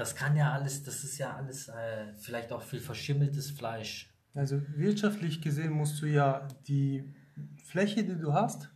Das 0.01 0.15
kann 0.15 0.35
ja 0.35 0.51
alles, 0.53 0.83
das 0.83 1.05
ist 1.05 1.19
ja 1.19 1.37
alles 1.37 1.69
äh, 1.69 2.15
vielleicht 2.17 2.53
auch 2.53 2.63
viel 2.63 2.81
verschimmeltes 2.81 3.51
Fleisch. 3.51 4.11
Also 4.33 4.63
wirtschaftlich 4.75 5.43
gesehen 5.43 5.75
musst 5.75 6.01
du 6.01 6.07
ja 6.07 6.49
die 6.67 7.05
Fläche, 7.67 8.03
die 8.03 8.17
du 8.17 8.33
hast, 8.33 8.71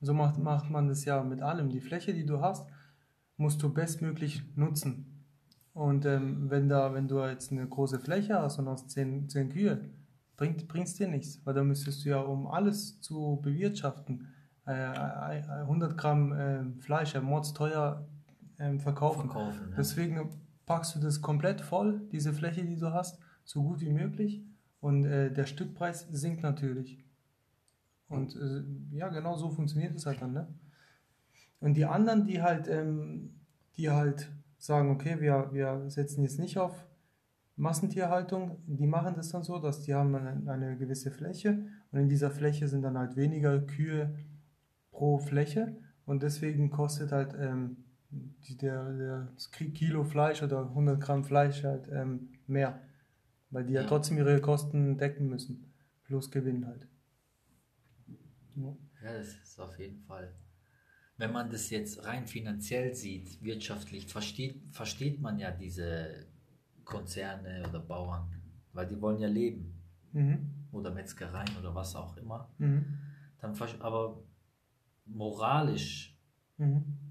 so 0.00 0.14
macht, 0.14 0.38
macht 0.38 0.70
man 0.70 0.88
das 0.88 1.04
ja 1.04 1.22
mit 1.22 1.42
allem, 1.42 1.68
die 1.68 1.82
Fläche, 1.82 2.14
die 2.14 2.24
du 2.24 2.40
hast, 2.40 2.66
musst 3.36 3.62
du 3.62 3.70
bestmöglich 3.70 4.42
nutzen. 4.56 5.26
Und 5.74 6.06
ähm, 6.06 6.48
wenn, 6.48 6.70
da, 6.70 6.94
wenn 6.94 7.08
du 7.08 7.22
jetzt 7.26 7.52
eine 7.52 7.68
große 7.68 8.00
Fläche 8.00 8.40
hast 8.40 8.58
und 8.58 8.70
hast 8.70 8.90
10, 8.90 9.28
10 9.28 9.50
Kühe, 9.50 9.90
bringt 10.38 10.64
es 10.72 10.94
dir 10.94 11.08
nichts, 11.08 11.42
weil 11.44 11.52
da 11.52 11.62
müsstest 11.62 12.06
du 12.06 12.08
ja, 12.08 12.20
um 12.20 12.46
alles 12.46 13.02
zu 13.02 13.38
bewirtschaften, 13.42 14.28
äh, 14.66 14.72
äh, 14.72 15.42
100 15.42 15.98
Gramm 15.98 16.32
äh, 16.32 16.64
Fleisch, 16.80 17.12
ja, 17.12 17.20
mordsteuer 17.20 18.08
ähm, 18.58 18.80
verkaufen. 18.80 19.30
Verkaufen. 19.30 19.70
Ja. 19.70 19.76
Deswegen 19.76 20.30
packst 20.66 20.94
du 20.94 21.00
das 21.00 21.22
komplett 21.22 21.60
voll, 21.60 22.02
diese 22.12 22.32
Fläche, 22.32 22.64
die 22.64 22.76
du 22.76 22.92
hast, 22.92 23.18
so 23.44 23.62
gut 23.62 23.80
wie 23.80 23.90
möglich. 23.90 24.42
Und 24.80 25.04
äh, 25.04 25.32
der 25.32 25.46
Stückpreis 25.46 26.06
sinkt 26.10 26.42
natürlich. 26.42 27.04
Und 28.08 28.36
äh, 28.36 28.96
ja, 28.96 29.08
genau 29.08 29.36
so 29.36 29.50
funktioniert 29.50 29.94
es 29.94 30.06
halt 30.06 30.22
dann. 30.22 30.32
Ne? 30.32 30.48
Und 31.60 31.74
die 31.74 31.84
anderen, 31.84 32.26
die 32.26 32.42
halt, 32.42 32.68
ähm, 32.68 33.30
die 33.76 33.90
halt 33.90 34.30
sagen, 34.58 34.90
okay, 34.90 35.20
wir, 35.20 35.50
wir 35.52 35.88
setzen 35.88 36.22
jetzt 36.22 36.38
nicht 36.38 36.58
auf 36.58 36.86
Massentierhaltung, 37.56 38.58
die 38.66 38.86
machen 38.86 39.14
das 39.16 39.30
dann 39.30 39.42
so, 39.42 39.58
dass 39.58 39.82
die 39.82 39.94
haben 39.94 40.14
eine, 40.14 40.50
eine 40.50 40.76
gewisse 40.76 41.10
Fläche 41.10 41.66
und 41.90 41.98
in 41.98 42.08
dieser 42.08 42.30
Fläche 42.30 42.68
sind 42.68 42.82
dann 42.82 42.96
halt 42.96 43.16
weniger 43.16 43.60
Kühe 43.60 44.14
pro 44.92 45.18
Fläche 45.18 45.76
und 46.06 46.22
deswegen 46.22 46.70
kostet 46.70 47.10
halt 47.10 47.34
ähm, 47.38 47.78
der, 48.10 48.92
der 48.92 49.28
Kilo 49.74 50.04
Fleisch 50.04 50.42
oder 50.42 50.62
100 50.62 51.00
Gramm 51.00 51.24
Fleisch 51.24 51.62
halt 51.64 51.88
ähm, 51.92 52.30
mehr, 52.46 52.80
weil 53.50 53.64
die 53.64 53.74
ja. 53.74 53.82
Ja. 53.82 53.86
trotzdem 53.86 54.18
ihre 54.18 54.40
Kosten 54.40 54.96
decken 54.96 55.28
müssen, 55.28 55.72
plus 56.04 56.30
Gewinn 56.30 56.66
halt. 56.66 56.86
Ja. 58.56 58.76
Ja, 59.04 59.12
das 59.12 59.28
ist 59.28 59.60
auf 59.60 59.78
jeden 59.78 60.00
Fall. 60.00 60.32
Wenn 61.16 61.32
man 61.32 61.50
das 61.50 61.70
jetzt 61.70 62.04
rein 62.04 62.26
finanziell 62.26 62.94
sieht, 62.94 63.42
wirtschaftlich, 63.42 64.06
versteht, 64.06 64.62
versteht 64.70 65.20
man 65.20 65.38
ja 65.38 65.50
diese 65.50 66.26
Konzerne 66.84 67.64
oder 67.68 67.80
Bauern, 67.80 68.30
weil 68.72 68.86
die 68.86 69.00
wollen 69.00 69.20
ja 69.20 69.28
leben. 69.28 69.74
Mhm. 70.12 70.54
Oder 70.72 70.90
Metzgereien 70.90 71.56
oder 71.58 71.74
was 71.74 71.94
auch 71.94 72.16
immer. 72.16 72.48
Mhm. 72.58 72.98
Dann, 73.40 73.54
aber 73.80 74.22
moralisch 75.06 76.18
Mhm. 76.58 77.07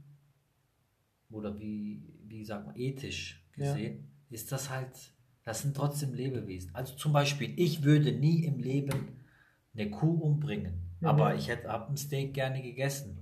Oder 1.30 1.60
wie, 1.60 2.02
wie 2.28 2.44
sagt 2.46 2.66
man, 2.68 2.76
ethisch 2.76 3.44
Ja. 3.56 3.66
gesehen, 3.74 4.08
ist 4.30 4.52
das 4.52 4.70
halt, 4.70 4.90
das 5.44 5.62
sind 5.62 5.76
trotzdem 5.76 6.14
Lebewesen. 6.14 6.74
Also 6.74 6.96
zum 6.96 7.14
Beispiel, 7.14 7.54
ich 7.58 7.84
würde 7.84 8.12
nie 8.12 8.44
im 8.46 8.60
Leben 8.60 9.18
eine 9.74 9.90
Kuh 9.90 10.12
umbringen, 10.22 10.82
Mhm. 11.00 11.08
aber 11.08 11.36
ich 11.36 11.48
hätte 11.48 11.70
ab 11.70 11.90
ein 11.90 11.98
Steak 11.98 12.34
gerne 12.34 12.62
gegessen. 12.62 13.20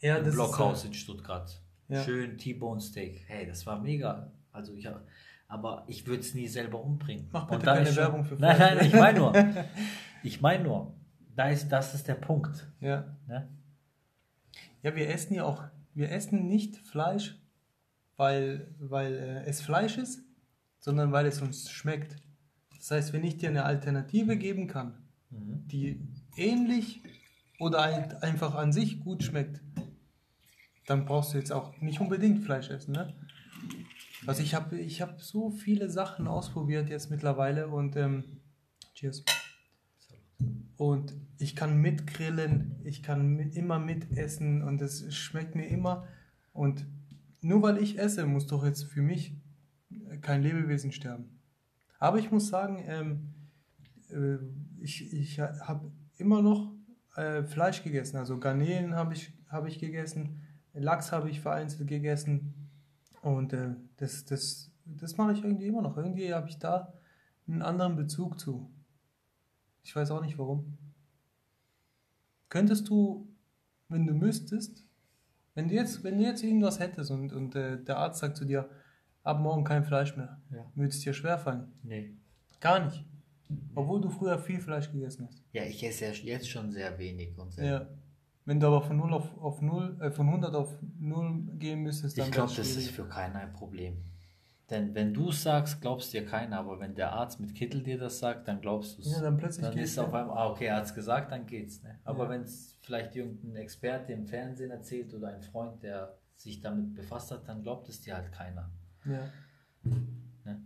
Ja, 0.00 0.16
Im 0.16 0.24
das 0.24 0.34
Blockhaus 0.34 0.78
ist, 0.80 0.84
in 0.86 0.94
Stuttgart. 0.94 1.60
Ja. 1.88 2.02
Schön 2.02 2.36
T-Bone 2.38 2.80
Steak. 2.80 3.24
Hey, 3.26 3.46
das 3.46 3.64
war 3.66 3.80
mega. 3.80 4.32
Also 4.52 4.74
ich, 4.74 4.88
aber 5.48 5.84
ich 5.86 6.06
würde 6.06 6.20
es 6.20 6.34
nie 6.34 6.48
selber 6.48 6.82
umbringen. 6.82 7.28
Mach 7.32 7.46
bitte 7.48 7.64
keine 7.64 7.86
schon- 7.86 7.96
Werbung 7.96 8.24
für 8.24 8.34
Nein, 8.36 8.56
Fleisch. 8.56 8.74
nein, 8.76 8.86
ich 8.86 8.94
meine 8.94 9.18
nur. 9.18 9.32
Ich 10.22 10.40
meine 10.40 10.64
nur. 10.64 10.94
Da 11.36 11.48
ist, 11.50 11.68
das 11.68 11.94
ist 11.94 12.08
der 12.08 12.14
Punkt. 12.14 12.66
ja. 12.80 13.16
Ne? 13.26 13.48
ja, 14.82 14.94
wir 14.96 15.08
essen 15.10 15.34
ja 15.34 15.44
auch, 15.44 15.62
wir 15.94 16.10
essen 16.10 16.46
nicht 16.46 16.76
Fleisch, 16.76 17.38
weil, 18.16 18.74
weil 18.78 19.14
äh, 19.14 19.44
es 19.44 19.60
Fleisch 19.60 19.98
ist, 19.98 20.22
sondern 20.78 21.12
weil 21.12 21.26
es 21.26 21.40
uns 21.40 21.70
schmeckt. 21.70 22.16
Das 22.76 22.90
heißt, 22.90 23.12
wenn 23.12 23.24
ich 23.24 23.36
dir 23.38 23.48
eine 23.48 23.64
Alternative 23.64 24.36
geben 24.36 24.66
kann, 24.66 25.04
Mhm. 25.34 25.66
die 25.66 26.00
ähnlich 26.36 27.02
oder 27.58 27.82
einfach 28.22 28.54
an 28.54 28.72
sich 28.72 29.00
gut 29.00 29.22
schmeckt, 29.22 29.60
dann 30.86 31.06
brauchst 31.06 31.34
du 31.34 31.38
jetzt 31.38 31.52
auch 31.52 31.80
nicht 31.80 32.00
unbedingt 32.00 32.44
Fleisch 32.44 32.70
essen. 32.70 32.92
Ne? 32.92 33.14
Also 34.26 34.42
ich 34.42 34.54
habe 34.54 34.78
ich 34.78 35.00
hab 35.02 35.20
so 35.20 35.50
viele 35.50 35.88
Sachen 35.90 36.26
ausprobiert 36.26 36.88
jetzt 36.88 37.10
mittlerweile 37.10 37.68
und 37.68 37.96
ähm, 37.96 38.24
cheers. 38.94 39.24
Und 40.76 41.14
ich 41.38 41.54
kann 41.54 41.80
mitgrillen, 41.80 42.80
ich 42.84 43.02
kann 43.02 43.28
mit, 43.28 43.56
immer 43.56 43.78
mitessen 43.78 44.62
und 44.62 44.80
es 44.80 45.14
schmeckt 45.14 45.54
mir 45.54 45.66
immer. 45.66 46.06
Und 46.52 46.86
nur 47.40 47.62
weil 47.62 47.78
ich 47.78 47.98
esse, 47.98 48.26
muss 48.26 48.46
doch 48.46 48.64
jetzt 48.64 48.84
für 48.84 49.02
mich 49.02 49.36
kein 50.20 50.42
Lebewesen 50.42 50.92
sterben. 50.92 51.40
Aber 51.98 52.18
ich 52.18 52.30
muss 52.30 52.48
sagen, 52.48 52.82
ähm, 52.86 53.34
äh, 54.10 54.38
ich, 54.78 55.12
ich 55.12 55.40
habe 55.40 55.92
immer 56.16 56.42
noch 56.42 56.74
äh, 57.16 57.42
Fleisch 57.44 57.82
gegessen. 57.82 58.16
Also 58.16 58.38
Garnelen 58.38 58.94
habe 58.94 59.14
ich, 59.14 59.32
hab 59.48 59.66
ich 59.66 59.78
gegessen, 59.78 60.40
Lachs 60.72 61.12
habe 61.12 61.30
ich 61.30 61.40
vereinzelt 61.40 61.88
gegessen. 61.88 62.70
Und 63.22 63.52
äh, 63.52 63.74
das, 63.96 64.24
das, 64.24 64.72
das 64.84 65.16
mache 65.16 65.32
ich 65.32 65.44
irgendwie 65.44 65.66
immer 65.66 65.82
noch. 65.82 65.96
Irgendwie 65.96 66.34
habe 66.34 66.48
ich 66.48 66.58
da 66.58 66.92
einen 67.46 67.62
anderen 67.62 67.96
Bezug 67.96 68.38
zu. 68.38 68.70
Ich 69.84 69.94
weiß 69.94 70.10
auch 70.10 70.22
nicht 70.22 70.38
warum. 70.38 70.76
Könntest 72.48 72.88
du, 72.88 73.28
wenn 73.88 74.06
du 74.06 74.14
müsstest, 74.14 74.84
Wenn 75.56 75.68
du 75.68 75.74
jetzt, 75.74 76.02
wenn 76.02 76.18
du 76.18 76.24
jetzt 76.24 76.42
irgendwas 76.42 76.80
hättest 76.80 77.12
und, 77.12 77.32
und 77.32 77.54
äh, 77.54 77.80
der 77.84 77.98
Arzt 77.98 78.18
sagt 78.18 78.36
zu 78.36 78.44
dir, 78.44 78.68
ab 79.22 79.38
morgen 79.38 79.62
kein 79.62 79.84
Fleisch 79.84 80.16
mehr, 80.16 80.40
Ja. 80.50 80.64
würde 80.74 80.88
es 80.88 80.98
dir 80.98 81.12
schwerfallen? 81.14 81.72
Nee. 81.84 82.16
Gar 82.60 82.86
nicht. 82.86 83.04
Obwohl 83.76 84.00
du 84.00 84.10
früher 84.10 84.36
viel 84.38 84.58
Fleisch 84.60 84.90
gegessen 84.90 85.26
hast. 85.28 85.44
Ja, 85.52 85.62
ich 85.62 85.84
esse 85.84 86.06
ja 86.06 86.10
jetzt 86.10 86.48
schon 86.48 86.72
sehr 86.72 86.98
wenig 86.98 87.38
und 87.38 87.52
sehr. 87.52 87.64
Ja. 87.64 87.86
Wenn 88.46 88.58
du 88.58 88.66
aber 88.66 88.82
von 88.82 88.96
0 88.96 89.14
auf, 89.14 89.38
auf 89.38 89.62
0, 89.62 89.96
äh, 90.00 90.10
von 90.10 90.26
100 90.28 90.54
auf 90.56 90.76
0 90.98 91.42
gehen 91.58 91.80
müsstest, 91.82 92.18
dann 92.18 92.26
Ich 92.26 92.32
glaube, 92.32 92.52
das 92.54 92.74
ist 92.76 92.90
für 92.90 93.06
keinen 93.08 93.36
ein 93.36 93.52
Problem. 93.52 93.98
Denn 94.70 94.94
wenn 94.94 95.12
du 95.12 95.30
sagst, 95.30 95.82
glaubst 95.82 96.14
dir 96.14 96.24
keiner, 96.24 96.58
aber 96.58 96.80
wenn 96.80 96.94
der 96.94 97.12
Arzt 97.12 97.38
mit 97.38 97.54
Kittel 97.54 97.82
dir 97.82 97.98
das 97.98 98.18
sagt, 98.18 98.48
dann 98.48 98.62
glaubst 98.62 98.96
du 98.96 99.02
es. 99.02 99.12
Ja, 99.12 99.20
dann 99.20 99.36
plötzlich 99.36 99.66
dann 99.66 99.76
ist 99.76 99.98
auf 99.98 100.12
ne? 100.12 100.20
einmal, 100.20 100.38
ah, 100.38 100.50
okay, 100.50 100.66
er 100.66 100.76
hat 100.76 100.84
es 100.84 100.94
gesagt, 100.94 101.32
dann 101.32 101.46
geht's. 101.46 101.82
Ne? 101.82 101.98
Aber 102.04 102.24
Ja. 102.24 102.30
wenn 102.30 102.42
es 102.42 102.78
vielleicht 102.80 103.14
irgendein 103.14 103.56
Experte 103.56 104.14
im 104.14 104.26
Fernsehen 104.26 104.70
erzählt 104.70 105.12
oder 105.12 105.28
ein 105.28 105.42
Freund, 105.42 105.82
der 105.82 106.16
sich 106.36 106.60
damit 106.60 106.94
befasst 106.94 107.30
hat, 107.30 107.46
dann 107.46 107.62
glaubt 107.62 107.88
es 107.90 108.00
dir 108.00 108.16
halt 108.16 108.32
keiner. 108.32 108.70
Ja. 109.04 109.28
Ne? 110.44 110.62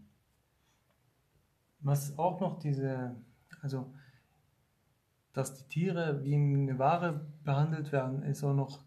Was 1.81 2.17
auch 2.19 2.41
noch 2.41 2.61
diese, 2.61 3.17
also, 3.63 3.93
dass 5.33 5.55
die 5.55 5.65
Tiere 5.65 6.23
wie 6.23 6.35
eine 6.35 6.79
Ware 6.79 7.27
behandelt 7.43 7.91
werden, 7.91 8.23
ist 8.23 8.45
auch 8.45 8.55
noch 8.55 8.85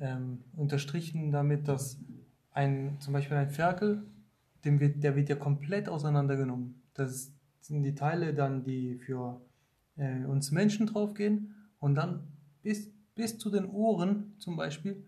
ähm, 0.00 0.44
unterstrichen 0.54 1.32
damit, 1.32 1.66
dass 1.66 1.98
ein, 2.52 2.98
zum 3.00 3.14
Beispiel 3.14 3.36
ein 3.36 3.50
Ferkel, 3.50 4.06
dem 4.64 4.80
wird, 4.80 5.02
der 5.02 5.16
wird 5.16 5.28
ja 5.28 5.36
komplett 5.36 5.88
auseinandergenommen. 5.88 6.82
Das 6.94 7.32
sind 7.60 7.82
die 7.82 7.94
Teile 7.94 8.34
dann, 8.34 8.64
die 8.64 8.96
für 8.96 9.40
äh, 9.96 10.24
uns 10.24 10.50
Menschen 10.50 10.86
draufgehen 10.86 11.54
und 11.78 11.94
dann 11.94 12.28
bis, 12.62 12.90
bis 13.14 13.38
zu 13.38 13.50
den 13.50 13.66
Ohren 13.66 14.34
zum 14.38 14.56
Beispiel 14.56 15.04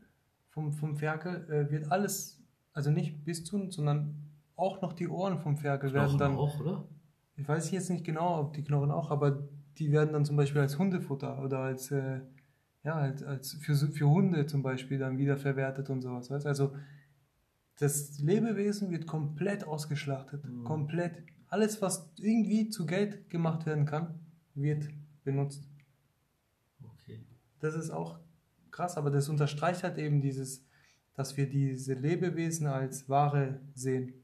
vom, 0.50 0.72
vom 0.72 0.96
Ferkel 0.96 1.48
äh, 1.50 1.70
wird 1.70 1.90
alles, 1.90 2.40
also 2.72 2.90
nicht 2.90 3.24
bis 3.24 3.44
zu, 3.44 3.70
sondern 3.70 4.14
auch 4.56 4.80
noch 4.80 4.92
die 4.92 5.08
Ohren 5.08 5.38
vom 5.38 5.56
Ferkel 5.56 5.92
werden 5.92 6.18
dann 6.18 6.36
auch, 6.36 6.60
oder? 6.60 6.86
ich 7.36 7.46
weiß 7.46 7.70
jetzt 7.70 7.90
nicht 7.90 8.04
genau, 8.04 8.40
ob 8.40 8.54
die 8.54 8.62
Knochen 8.62 8.90
auch, 8.90 9.10
aber 9.10 9.46
die 9.78 9.92
werden 9.92 10.12
dann 10.12 10.24
zum 10.24 10.36
Beispiel 10.36 10.62
als 10.62 10.78
Hundefutter 10.78 11.42
oder 11.42 11.58
als, 11.58 11.90
äh, 11.90 12.20
ja, 12.82 12.94
als, 12.94 13.22
als 13.22 13.52
für, 13.54 13.74
für 13.74 14.08
Hunde 14.08 14.46
zum 14.46 14.62
Beispiel 14.62 14.98
dann 14.98 15.18
wieder 15.18 15.36
verwertet 15.36 15.90
und 15.90 16.00
sowas. 16.00 16.30
Weißt? 16.30 16.46
Also 16.46 16.72
das 17.78 18.18
Lebewesen 18.18 18.90
wird 18.90 19.06
komplett 19.06 19.64
ausgeschlachtet. 19.64 20.44
Mhm. 20.44 20.64
Komplett. 20.64 21.22
Alles, 21.48 21.80
was 21.82 22.10
irgendwie 22.18 22.68
zu 22.68 22.86
Geld 22.86 23.30
gemacht 23.30 23.66
werden 23.66 23.86
kann, 23.86 24.18
wird 24.54 24.88
benutzt. 25.24 25.68
Okay. 26.82 27.24
Das 27.60 27.74
ist 27.74 27.90
auch 27.90 28.18
krass, 28.70 28.96
aber 28.96 29.10
das 29.10 29.28
unterstreicht 29.28 29.82
halt 29.82 29.98
eben 29.98 30.20
dieses, 30.20 30.64
dass 31.14 31.36
wir 31.36 31.48
diese 31.48 31.94
Lebewesen 31.94 32.66
als 32.66 33.08
Ware 33.08 33.60
sehen. 33.74 34.14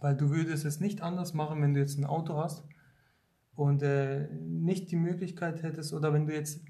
Weil 0.00 0.16
du 0.16 0.30
würdest 0.30 0.64
es 0.64 0.80
nicht 0.80 1.02
anders 1.02 1.34
machen, 1.34 1.60
wenn 1.60 1.74
du 1.74 1.80
jetzt 1.80 1.98
ein 1.98 2.06
Auto 2.06 2.36
hast 2.36 2.64
und 3.54 3.82
äh, 3.82 4.28
nicht 4.32 4.90
die 4.90 4.96
Möglichkeit 4.96 5.62
hättest, 5.62 5.92
oder 5.92 6.12
wenn 6.12 6.26
du 6.26 6.34
jetzt 6.34 6.62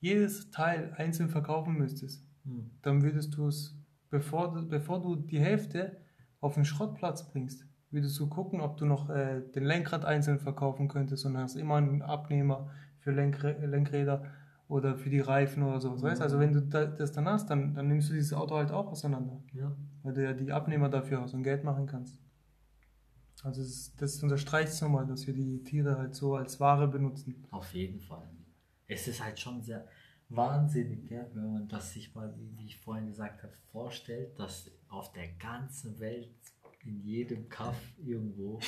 jedes 0.00 0.50
Teil 0.50 0.94
einzeln 0.96 1.28
verkaufen 1.28 1.76
müsstest, 1.76 2.24
Hm. 2.44 2.70
dann 2.82 3.02
würdest 3.02 3.36
du 3.36 3.48
es, 3.48 3.76
bevor 4.10 4.52
du, 4.52 4.68
bevor 4.68 5.00
du 5.00 5.16
die 5.16 5.40
Hälfte 5.40 5.96
auf 6.40 6.54
den 6.54 6.64
Schrottplatz 6.64 7.30
bringst, 7.30 7.66
würdest 7.90 8.18
du 8.18 8.28
gucken, 8.28 8.60
ob 8.60 8.76
du 8.76 8.84
noch 8.86 9.10
äh, 9.10 9.40
den 9.54 9.64
Lenkrad 9.64 10.04
einzeln 10.04 10.38
verkaufen 10.38 10.88
könntest 10.88 11.24
und 11.26 11.36
hast 11.36 11.56
immer 11.56 11.76
einen 11.76 12.02
Abnehmer 12.02 12.70
für 13.00 13.10
Lenkrä 13.12 13.64
Lenkräder 13.66 14.24
oder 14.68 14.96
für 14.96 15.10
die 15.10 15.20
Reifen 15.20 15.64
oder 15.64 15.80
sowas. 15.80 16.02
Weißt? 16.02 16.22
Also 16.22 16.38
wenn 16.38 16.52
du 16.52 16.62
da, 16.62 16.84
das 16.86 17.10
dann 17.12 17.26
hast, 17.26 17.50
dann, 17.50 17.74
dann 17.74 17.88
nimmst 17.88 18.10
du 18.10 18.14
dieses 18.14 18.32
Auto 18.32 18.54
halt 18.56 18.70
auch 18.70 18.86
auseinander, 18.86 19.42
Ja. 19.52 19.72
weil 20.02 20.14
du 20.14 20.22
ja 20.22 20.32
die 20.32 20.52
Abnehmer 20.52 20.88
dafür 20.88 21.20
hast 21.20 21.34
und 21.34 21.42
Geld 21.42 21.64
machen 21.64 21.86
kannst. 21.86 22.20
Also 23.42 23.62
ist, 23.62 24.00
das 24.00 24.22
unterstreicht 24.22 24.68
es 24.68 24.80
nochmal, 24.82 25.06
dass 25.06 25.26
wir 25.26 25.34
die 25.34 25.64
Tiere 25.64 25.98
halt 25.98 26.14
so 26.14 26.36
als 26.36 26.60
Ware 26.60 26.86
benutzen. 26.86 27.46
Auf 27.50 27.72
jeden 27.72 28.00
Fall. 28.00 28.28
Es 28.86 29.08
ist 29.08 29.24
halt 29.24 29.38
schon 29.40 29.62
sehr 29.62 29.86
wahnsinnig, 30.30 31.10
ja, 31.10 31.26
wenn 31.34 31.52
man 31.52 31.68
das 31.68 31.92
sich 31.92 32.14
mal, 32.14 32.34
wie, 32.38 32.66
ich 32.66 32.78
vorhin 32.78 33.08
gesagt 33.08 33.42
habe, 33.42 33.52
vorstellt, 33.72 34.38
dass 34.38 34.70
auf 34.88 35.12
der 35.12 35.28
ganzen 35.32 35.98
Welt 35.98 36.34
in 36.84 37.00
jedem 37.02 37.48
Kaff 37.48 37.76
irgendwo 37.98 38.58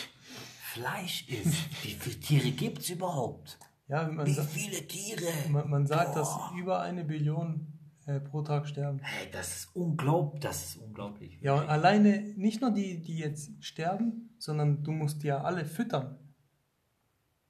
Fleisch 0.73 1.29
ist. 1.29 1.85
Wie 1.85 1.93
viele 1.93 2.21
Tiere 2.21 2.51
gibt 2.51 2.81
es 2.81 2.91
überhaupt? 2.91 3.59
Ja, 3.89 4.07
man, 4.09 4.27
Wie 4.27 4.35
viele 4.35 4.87
Tiere? 4.87 5.33
man, 5.51 5.71
man 5.71 5.87
sagt, 5.87 6.17
dass 6.17 6.29
Boah. 6.29 6.53
über 6.59 6.81
eine 6.81 7.05
Billion 7.05 7.67
äh, 8.07 8.21
pro 8.21 8.43
Tag 8.43 8.67
sterben. 8.67 8.99
Hey, 9.03 9.29
das 9.33 9.57
ist 9.57 9.77
unglaublich. 9.77 10.43
Das 10.43 10.65
ist 10.65 10.77
unglaublich. 10.77 11.39
Ja, 11.41 11.55
und 11.55 11.69
alleine 11.69 12.23
nicht 12.37 12.61
nur 12.61 12.71
die, 12.71 13.01
die 13.01 13.19
jetzt 13.19 13.51
sterben, 13.65 14.35
sondern 14.39 14.83
du 14.83 14.93
musst 14.93 15.23
die 15.23 15.29
ja 15.29 15.43
alle 15.43 15.65
füttern. 15.65 16.19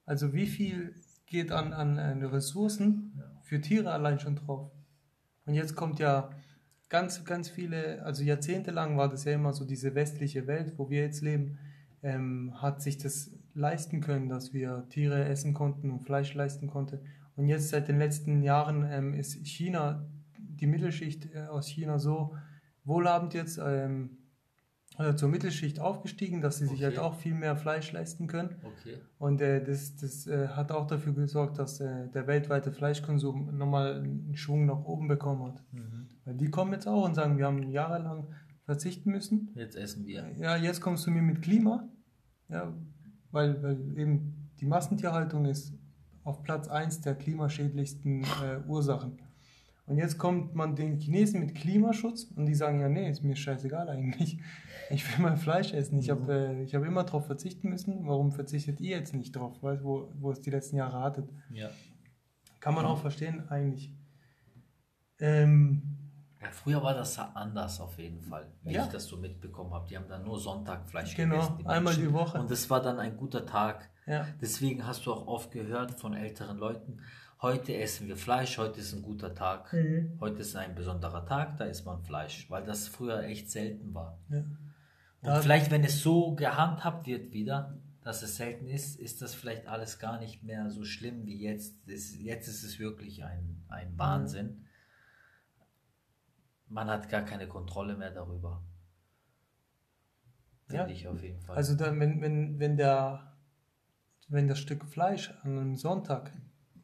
Also 0.05 0.33
wie 0.33 0.47
viel 0.47 0.95
geht 1.25 1.51
an, 1.51 1.73
an, 1.73 1.97
an 1.97 2.23
Ressourcen 2.23 3.13
Ja. 3.17 3.32
Für 3.53 3.61
Tiere 3.61 3.91
allein 3.91 4.19
schon 4.19 4.35
drauf? 4.35 4.71
Und 5.45 5.53
jetzt 5.53 5.75
kommt 5.75 5.99
ja 5.99 6.31
ganz, 6.89 7.23
ganz 7.23 7.49
viele, 7.49 8.03
also 8.03 8.23
jahrzehntelang 8.23 8.97
war 8.97 9.09
das 9.09 9.25
ja 9.25 9.33
immer 9.33 9.53
so 9.53 9.63
diese 9.63 9.93
westliche 9.93 10.47
Welt, 10.47 10.73
wo 10.77 10.89
wir 10.89 11.01
jetzt 11.01 11.21
leben, 11.21 11.59
ähm, 12.01 12.51
hat 12.59 12.81
sich 12.81 12.97
das 12.97 13.29
leisten 13.53 14.01
können, 14.01 14.27
dass 14.27 14.53
wir 14.53 14.87
Tiere 14.89 15.25
essen 15.25 15.53
konnten 15.53 15.91
und 15.91 16.01
Fleisch 16.01 16.33
leisten 16.33 16.65
konnte. 16.65 17.03
Und 17.35 17.47
jetzt 17.47 17.69
seit 17.69 17.87
den 17.87 17.99
letzten 17.99 18.41
Jahren 18.41 18.87
ähm, 18.89 19.13
ist 19.13 19.35
China, 19.45 20.03
die 20.39 20.65
Mittelschicht 20.65 21.35
äh, 21.35 21.45
aus 21.45 21.67
China 21.67 21.99
so 21.99 22.35
wohlhabend 22.85 23.35
jetzt 23.35 23.59
ähm, 23.63 24.17
zur 25.15 25.29
Mittelschicht 25.29 25.79
aufgestiegen, 25.79 26.41
dass 26.41 26.57
sie 26.57 26.65
sich 26.67 26.75
Okay. 26.77 26.85
halt 26.85 26.99
auch 26.99 27.15
viel 27.15 27.33
mehr 27.33 27.55
Fleisch 27.55 27.91
leisten 27.91 28.27
können. 28.27 28.55
Okay. 28.63 28.97
Und 29.17 29.41
äh, 29.41 29.63
das, 29.63 29.95
das 29.95 30.27
äh, 30.27 30.49
hat 30.49 30.71
auch 30.71 30.85
dafür 30.85 31.13
gesorgt, 31.13 31.57
dass 31.57 31.79
äh, 31.79 32.09
der 32.09 32.27
weltweite 32.27 32.71
Fleischkonsum 32.71 33.57
nochmal 33.57 33.95
einen 34.01 34.35
Schwung 34.35 34.65
nach 34.67 34.83
oben 34.83 35.07
bekommen 35.07 35.45
hat. 35.45 35.63
Mhm. 35.71 36.07
Weil 36.25 36.35
die 36.35 36.51
kommen 36.51 36.73
jetzt 36.73 36.87
auch 36.87 37.05
und 37.05 37.15
sagen, 37.15 37.37
wir 37.37 37.45
haben 37.45 37.63
jahrelang 37.71 38.27
verzichten 38.65 39.11
müssen. 39.11 39.51
Jetzt 39.55 39.75
essen 39.75 40.05
wir. 40.05 40.31
Ja, 40.37 40.55
jetzt 40.57 40.79
kommst 40.79 41.07
du 41.07 41.11
mir 41.11 41.21
mit 41.23 41.41
Klima. 41.41 41.89
Ja, 42.49 42.71
weil, 43.31 43.61
weil 43.63 43.97
eben 43.97 44.51
die 44.59 44.65
Massentierhaltung 44.67 45.45
ist 45.45 45.73
auf 46.23 46.43
Platz 46.43 46.67
1 46.67 47.01
der 47.01 47.15
klimaschädlichsten 47.15 48.23
äh, 48.23 48.59
Ursachen. 48.67 49.17
Und 49.85 49.97
jetzt 49.97 50.17
kommt 50.17 50.55
man 50.55 50.75
den 50.77 50.97
Chinesen 50.97 51.41
mit 51.41 51.55
Klimaschutz 51.55 52.23
und 52.35 52.45
die 52.45 52.55
sagen, 52.55 52.79
ja, 52.79 52.87
nee, 52.87 53.09
ist 53.09 53.21
mir 53.23 53.35
scheißegal 53.35 53.89
eigentlich. 53.89 54.39
Ich 54.89 55.05
will 55.09 55.23
mein 55.23 55.37
Fleisch 55.37 55.73
essen. 55.73 55.97
Ich 55.99 56.09
habe 56.09 56.33
äh, 56.33 56.63
ich 56.63 56.73
hab 56.75 56.83
immer 56.85 57.03
darauf 57.03 57.25
verzichten 57.25 57.69
müssen. 57.69 58.07
Warum 58.07 58.31
verzichtet 58.31 58.79
ihr 58.79 58.97
jetzt 58.97 59.13
nicht 59.13 59.35
drauf? 59.35 59.61
Weißt, 59.61 59.83
wo, 59.83 60.09
wo 60.19 60.31
es 60.31 60.39
die 60.41 60.49
letzten 60.51 60.77
Jahre 60.77 60.99
hattet. 61.01 61.29
Ja. 61.51 61.69
Kann 62.61 62.75
man 62.75 62.85
auch 62.85 62.97
verstehen, 62.99 63.47
eigentlich. 63.49 63.91
Ähm, 65.19 65.81
Ja, 66.41 66.51
früher 66.51 66.83
war 66.83 66.93
das 66.93 67.17
anders 67.17 67.79
auf 67.79 67.97
jeden 67.97 68.21
Fall, 68.21 68.47
wie 68.63 68.73
Ja. 68.73 68.83
ich 68.83 68.89
das 68.91 69.05
so 69.05 69.17
mitbekommen 69.17 69.73
habe. 69.73 69.87
Die 69.87 69.95
haben 69.95 70.07
dann 70.09 70.23
nur 70.23 70.39
Sonntag 70.39 70.89
Fleisch 70.89 71.15
Genau, 71.15 71.35
gegessen. 71.49 71.67
einmal 71.67 71.95
die 71.95 72.11
Woche. 72.11 72.39
Und 72.39 72.51
es 72.51 72.69
war 72.69 72.81
dann 72.81 72.99
ein 72.99 73.15
guter 73.15 73.45
Tag. 73.45 73.89
ja. 74.05 74.25
Deswegen 74.41 74.85
hast 74.85 75.05
du 75.05 75.13
auch 75.13 75.27
oft 75.27 75.51
gehört 75.51 75.97
von 75.99 76.13
älteren 76.13 76.57
Leuten, 76.57 76.99
heute 77.43 77.75
essen 77.77 78.07
wir 78.07 78.17
Fleisch, 78.17 78.57
heute 78.57 78.79
ist 78.79 78.93
ein 78.93 79.01
guter 79.03 79.35
Tag. 79.35 79.71
Mhm. 79.73 80.17
Heute 80.19 80.39
ist 80.39 80.55
ein 80.55 80.73
besonderer 80.73 81.25
Tag, 81.25 81.57
da 81.57 81.65
isst 81.65 81.85
man 81.85 82.01
Fleisch, 82.03 82.49
weil 82.49 82.63
das 82.63 82.87
früher 82.87 83.21
echt 83.23 83.51
selten 83.51 83.93
war. 83.93 84.17
ja. 84.29 84.39
Und 84.39 85.29
Da- 85.29 85.41
vielleicht, 85.41 85.69
wenn 85.71 85.83
es 85.83 86.01
so 86.01 86.33
gehandhabt 86.35 87.05
wird 87.07 87.31
wieder, 87.31 87.77
dass 88.01 88.23
es 88.23 88.35
selten 88.35 88.67
ist, 88.67 88.99
ist 88.99 89.21
das 89.21 89.33
vielleicht 89.33 89.67
alles 89.67 89.99
gar 89.99 90.19
nicht 90.19 90.43
mehr 90.43 90.69
so 90.69 90.83
schlimm 90.83 91.25
wie 91.25 91.41
jetzt. 91.41 91.87
Es, 91.87 92.17
jetzt 92.19 92.47
ist 92.49 92.63
es 92.63 92.77
wirklich 92.79 93.23
ein, 93.23 93.63
ein 93.69 93.97
Wahnsinn. 93.97 94.65
Man 96.67 96.89
hat 96.89 97.07
gar 97.07 97.21
keine 97.21 97.47
Kontrolle 97.47 97.95
mehr 97.95 98.11
darüber. 98.11 98.61
Finde 100.67 100.83
Ja. 100.83 100.89
ich 100.89 101.07
auf 101.07 101.21
jeden 101.23 101.39
Fall. 101.41 101.55
Also 101.55 101.75
dann, 101.75 101.99
wenn, 102.01 102.21
wenn, 102.21 102.59
wenn, 102.59 102.75
der, 102.75 103.33
wenn 104.27 104.47
das 104.49 104.59
Stück 104.59 104.83
Fleisch 104.85 105.31
an 105.43 105.57
einem 105.57 105.75
Sonntag 105.77 106.33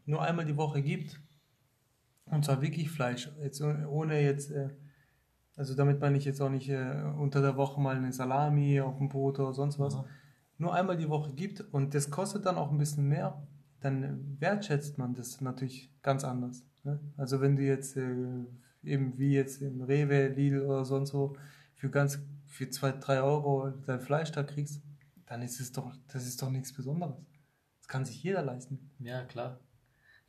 nur 0.10 0.22
einmal 0.24 0.46
die 0.46 0.58
Woche 0.58 0.82
gibt, 0.82 1.22
und 2.26 2.44
zwar 2.44 2.62
wirklich 2.62 2.90
Fleisch, 2.90 3.32
jetzt 3.42 3.62
oh- 3.62 3.88
ohne 3.90 4.22
jetzt, 4.22 4.52
äh, 4.52 4.70
also 5.56 5.76
damit 5.76 6.00
meine 6.00 6.18
ich 6.18 6.26
jetzt 6.26 6.42
auch 6.42 6.50
nicht 6.50 6.70
äh, 6.70 7.04
unter 7.18 7.42
der 7.42 7.58
Woche 7.58 7.80
mal 7.80 7.96
eine 7.96 8.12
Salami 8.12 8.82
auf 8.82 8.98
dem 8.98 9.10
Brot 9.10 9.40
oder 9.40 9.54
sonst 9.54 9.78
was, 9.78 9.96
Aha. 9.96 10.06
nur 10.58 10.74
einmal 10.74 10.98
die 10.98 11.10
Woche 11.10 11.34
gibt 11.34 11.62
und 11.62 11.94
das 11.94 12.10
kostet 12.10 12.46
dann 12.46 12.58
auch 12.58 12.72
ein 12.72 12.78
bisschen 12.78 13.08
mehr, 13.08 13.48
dann 13.82 14.38
wertschätzt 14.40 14.98
man 14.98 15.14
das 15.14 15.42
natürlich 15.42 15.92
ganz 16.02 16.24
anders. 16.24 16.66
Ne? 16.84 17.00
Also 17.16 17.40
wenn 17.40 17.56
du 17.56 17.62
jetzt 17.62 17.96
äh, 17.96 18.46
eben 18.84 19.18
wie 19.18 19.34
jetzt 19.34 19.62
im 19.62 19.82
Rewe, 19.82 20.30
Lidl 20.30 20.62
oder 20.62 20.86
sonst 20.86 21.14
wo 21.14 21.36
für 21.76 21.90
ganz 21.90 22.20
für 22.48 22.70
zwei, 22.70 22.92
drei 22.94 23.22
Euro 23.22 23.70
dein 23.86 24.02
Fleisch 24.02 24.32
da 24.32 24.42
kriegst, 24.42 24.82
dann 25.28 25.44
ist 25.44 25.60
es 25.60 25.72
doch, 25.72 25.94
das 26.12 26.26
ist 26.26 26.42
doch 26.42 26.50
nichts 26.50 26.74
Besonderes. 26.74 27.16
Das 27.78 27.88
kann 27.88 28.06
sich 28.06 28.24
jeder 28.24 28.42
leisten. 28.42 28.90
ja, 29.00 29.24
klar. 29.26 29.60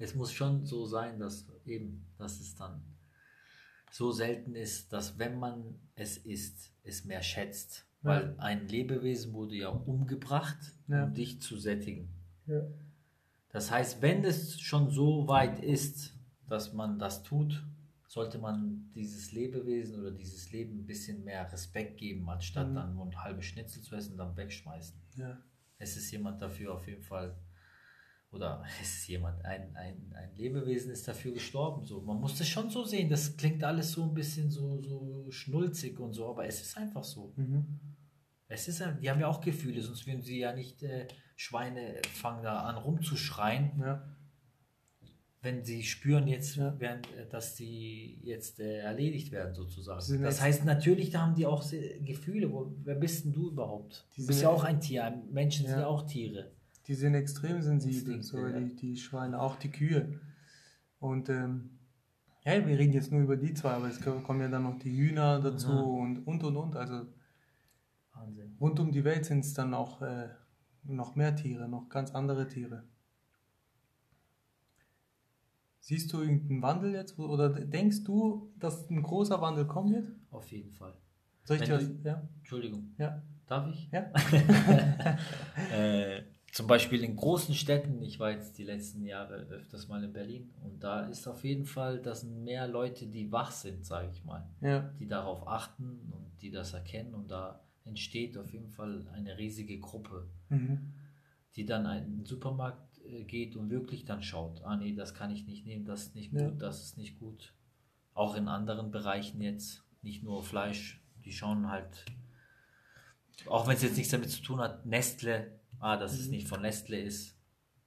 Es 0.00 0.14
muss 0.14 0.32
schon 0.32 0.64
so 0.64 0.86
sein, 0.86 1.18
dass 1.18 1.46
eben, 1.66 2.06
dass 2.16 2.40
es 2.40 2.54
dann 2.56 2.82
so 3.92 4.12
selten 4.12 4.54
ist, 4.54 4.92
dass 4.92 5.18
wenn 5.18 5.38
man 5.38 5.78
es 5.94 6.16
isst, 6.16 6.72
es 6.82 7.04
mehr 7.04 7.22
schätzt. 7.22 7.86
Weil 8.02 8.34
ein 8.38 8.66
Lebewesen 8.66 9.34
wurde 9.34 9.56
ja 9.56 9.68
umgebracht, 9.68 10.56
Ja. 10.88 11.04
um 11.04 11.12
dich 11.12 11.42
zu 11.42 11.58
sättigen. 11.58 12.08
Ja. 12.46 12.62
Das 13.50 13.70
heißt, 13.70 14.00
wenn 14.00 14.24
es 14.24 14.58
schon 14.58 14.90
so 14.90 15.28
weit 15.28 15.58
ist, 15.62 16.14
dass 16.48 16.72
man 16.72 16.98
das 16.98 17.22
tut, 17.22 17.62
sollte 18.08 18.38
man 18.38 18.90
dieses 18.94 19.32
Lebewesen 19.32 20.00
oder 20.00 20.12
dieses 20.12 20.50
Leben 20.50 20.78
ein 20.80 20.86
bisschen 20.86 21.24
mehr 21.24 21.52
Respekt 21.52 21.98
geben, 21.98 22.28
anstatt 22.30 22.70
Mhm. 22.70 22.74
dann 22.74 22.94
nur 22.94 23.04
ein 23.06 23.22
halbes 23.22 23.44
Schnitzel 23.44 23.82
zu 23.82 23.94
essen 23.94 24.12
und 24.12 24.18
dann 24.18 24.36
wegschmeißen. 24.36 24.98
Ja. 25.16 25.38
Es 25.78 25.96
ist 25.96 26.10
jemand 26.10 26.40
dafür 26.40 26.74
auf 26.74 26.86
jeden 26.88 27.02
Fall, 27.02 27.36
oder 28.32 28.62
es 28.80 28.88
ist 28.98 29.08
jemand, 29.08 29.44
ein, 29.44 29.74
ein, 29.76 30.12
ein 30.14 30.36
Lebewesen 30.36 30.90
ist 30.92 31.06
dafür 31.08 31.32
gestorben. 31.32 31.84
So. 31.84 32.00
Man 32.02 32.20
muss 32.20 32.38
das 32.38 32.48
schon 32.48 32.70
so 32.70 32.84
sehen. 32.84 33.08
Das 33.10 33.36
klingt 33.36 33.62
alles 33.64 33.92
so 33.92 34.04
ein 34.04 34.14
bisschen 34.14 34.50
so, 34.50 34.80
so 34.82 35.26
schnulzig 35.30 35.98
und 35.98 36.12
so, 36.14 36.28
aber 36.28 36.46
es 36.46 36.60
ist 36.60 36.76
einfach 36.76 37.04
so. 37.04 37.32
Mhm. 37.36 37.66
Es 38.48 38.66
ist, 38.68 38.82
die 39.00 39.08
haben 39.10 39.20
ja 39.20 39.28
auch 39.28 39.40
Gefühle, 39.40 39.80
sonst 39.80 40.06
würden 40.06 40.22
sie 40.22 40.38
ja 40.40 40.52
nicht 40.52 40.82
äh, 40.82 41.06
Schweine 41.36 42.00
fangen 42.12 42.42
da 42.42 42.62
an 42.62 42.76
rumzuschreien, 42.78 43.78
Ja. 43.80 44.08
wenn 45.42 45.64
sie 45.64 45.82
spüren 45.84 46.26
jetzt, 46.26 46.56
Ja. 46.56 46.78
werden, 46.80 47.02
äh, 47.16 47.26
dass 47.28 47.56
sie 47.56 48.18
jetzt 48.22 48.58
äh, 48.60 48.78
erledigt 48.78 49.30
werden 49.30 49.54
sozusagen. 49.54 50.00
Sind 50.00 50.22
Das 50.22 50.40
heißt 50.40 50.64
natürlich, 50.64 51.10
da 51.10 51.20
haben 51.22 51.34
die 51.36 51.46
auch 51.46 51.64
Gefühle. 52.04 52.52
Wo, 52.52 52.74
wer 52.82 52.96
bist 52.96 53.24
denn 53.24 53.32
du 53.32 53.50
überhaupt? 53.50 54.04
Du 54.16 54.26
bist 54.26 54.40
sind- 54.40 54.42
ja 54.42 54.48
auch 54.50 54.64
ein 54.64 54.80
Tier. 54.80 55.22
Menschen 55.30 55.66
sind 55.66 55.76
Ja. 55.76 55.82
ja 55.82 55.86
auch 55.86 56.02
Tiere. 56.02 56.50
Die 56.90 56.96
sind 56.96 57.14
extrem 57.14 57.62
sensibel, 57.62 58.20
so 58.20 58.44
ja. 58.44 58.58
die, 58.58 58.74
die 58.74 58.96
Schweine, 58.96 59.40
auch 59.40 59.54
die 59.54 59.70
Kühe. 59.70 60.18
Und 60.98 61.28
ähm, 61.28 61.78
ja, 62.44 62.66
wir 62.66 62.76
reden 62.80 62.92
jetzt 62.92 63.12
nur 63.12 63.20
über 63.20 63.36
die 63.36 63.54
zwei, 63.54 63.70
aber 63.74 63.86
es 63.86 64.00
kommen 64.00 64.40
ja 64.40 64.48
dann 64.48 64.64
noch 64.64 64.76
die 64.76 64.90
Hühner 64.96 65.38
dazu 65.38 65.70
und 65.70 66.26
und 66.26 66.42
und 66.42 66.56
und. 66.56 66.74
Also 66.74 67.06
Wahnsinn. 68.12 68.56
rund 68.60 68.80
um 68.80 68.90
die 68.90 69.04
Welt 69.04 69.24
sind 69.24 69.44
es 69.44 69.54
dann 69.54 69.72
auch 69.72 70.02
äh, 70.02 70.30
noch 70.82 71.14
mehr 71.14 71.36
Tiere, 71.36 71.68
noch 71.68 71.88
ganz 71.90 72.10
andere 72.10 72.48
Tiere. 72.48 72.82
Siehst 75.78 76.12
du 76.12 76.22
irgendeinen 76.22 76.60
Wandel 76.60 76.94
jetzt 76.94 77.16
oder 77.20 77.50
denkst 77.50 78.02
du, 78.02 78.52
dass 78.58 78.90
ein 78.90 79.04
großer 79.04 79.40
Wandel 79.40 79.68
kommen 79.68 79.92
wird? 79.92 80.08
Auf 80.32 80.50
jeden 80.50 80.72
Fall. 80.72 80.96
Soll 81.44 81.58
ich 81.58 81.62
dir, 81.62 81.80
ja, 82.02 82.28
Entschuldigung, 82.38 82.96
ja, 82.98 83.22
darf 83.46 83.68
ich? 83.68 83.88
ja, 83.92 84.10
Äh, 85.72 86.24
zum 86.52 86.66
Beispiel 86.66 87.04
in 87.04 87.14
großen 87.14 87.54
Städten, 87.54 88.02
ich 88.02 88.18
war 88.18 88.32
jetzt 88.32 88.58
die 88.58 88.64
letzten 88.64 89.04
Jahre 89.04 89.34
öfters 89.50 89.86
mal 89.88 90.02
in 90.02 90.12
Berlin 90.12 90.50
und 90.62 90.82
da 90.82 91.06
ist 91.06 91.28
auf 91.28 91.44
jeden 91.44 91.64
Fall, 91.64 92.00
das 92.00 92.22
sind 92.22 92.42
mehr 92.42 92.66
Leute, 92.66 93.06
die 93.06 93.30
wach 93.30 93.52
sind, 93.52 93.86
sage 93.86 94.10
ich 94.12 94.24
mal, 94.24 94.48
ja, 94.60 94.92
die 94.98 95.06
darauf 95.06 95.46
achten 95.46 96.12
und 96.12 96.42
die 96.42 96.50
das 96.50 96.72
erkennen 96.72 97.14
und 97.14 97.30
da 97.30 97.60
entsteht 97.84 98.36
auf 98.36 98.52
jeden 98.52 98.68
Fall 98.68 99.06
eine 99.12 99.38
riesige 99.38 99.78
Gruppe, 99.78 100.28
mhm. 100.48 100.92
die 101.54 101.64
dann 101.64 101.86
in 101.86 102.16
den 102.18 102.24
Supermarkt 102.26 102.98
äh, 103.04 103.24
geht 103.24 103.54
und 103.56 103.70
wirklich 103.70 104.04
dann 104.04 104.22
schaut, 104.22 104.62
ah 104.62 104.76
nee, 104.76 104.94
das 104.94 105.14
kann 105.14 105.30
ich 105.30 105.46
nicht 105.46 105.66
nehmen, 105.66 105.84
das 105.84 106.06
ist 106.06 106.14
nicht 106.16 106.32
gut, 106.32 106.40
Ja. 106.40 106.50
das 106.50 106.82
ist 106.82 106.98
nicht 106.98 107.18
gut. 107.18 107.54
Auch 108.12 108.34
in 108.34 108.48
anderen 108.48 108.90
Bereichen 108.90 109.40
jetzt, 109.40 109.84
nicht 110.02 110.24
nur 110.24 110.42
Fleisch, 110.42 111.00
die 111.24 111.32
schauen 111.32 111.70
halt, 111.70 112.04
auch 113.46 113.66
wenn 113.68 113.76
es 113.76 113.82
jetzt 113.82 113.96
nichts 113.96 114.10
damit 114.10 114.30
zu 114.30 114.42
tun 114.42 114.60
hat, 114.60 114.84
Nestle, 114.84 115.59
ah, 115.80 115.96
dass 115.96 116.12
es 116.18 116.26
Mhm. 116.26 116.30
nicht 116.32 116.48
von 116.48 116.62
Nestle 116.62 116.98
ist, 117.00 117.36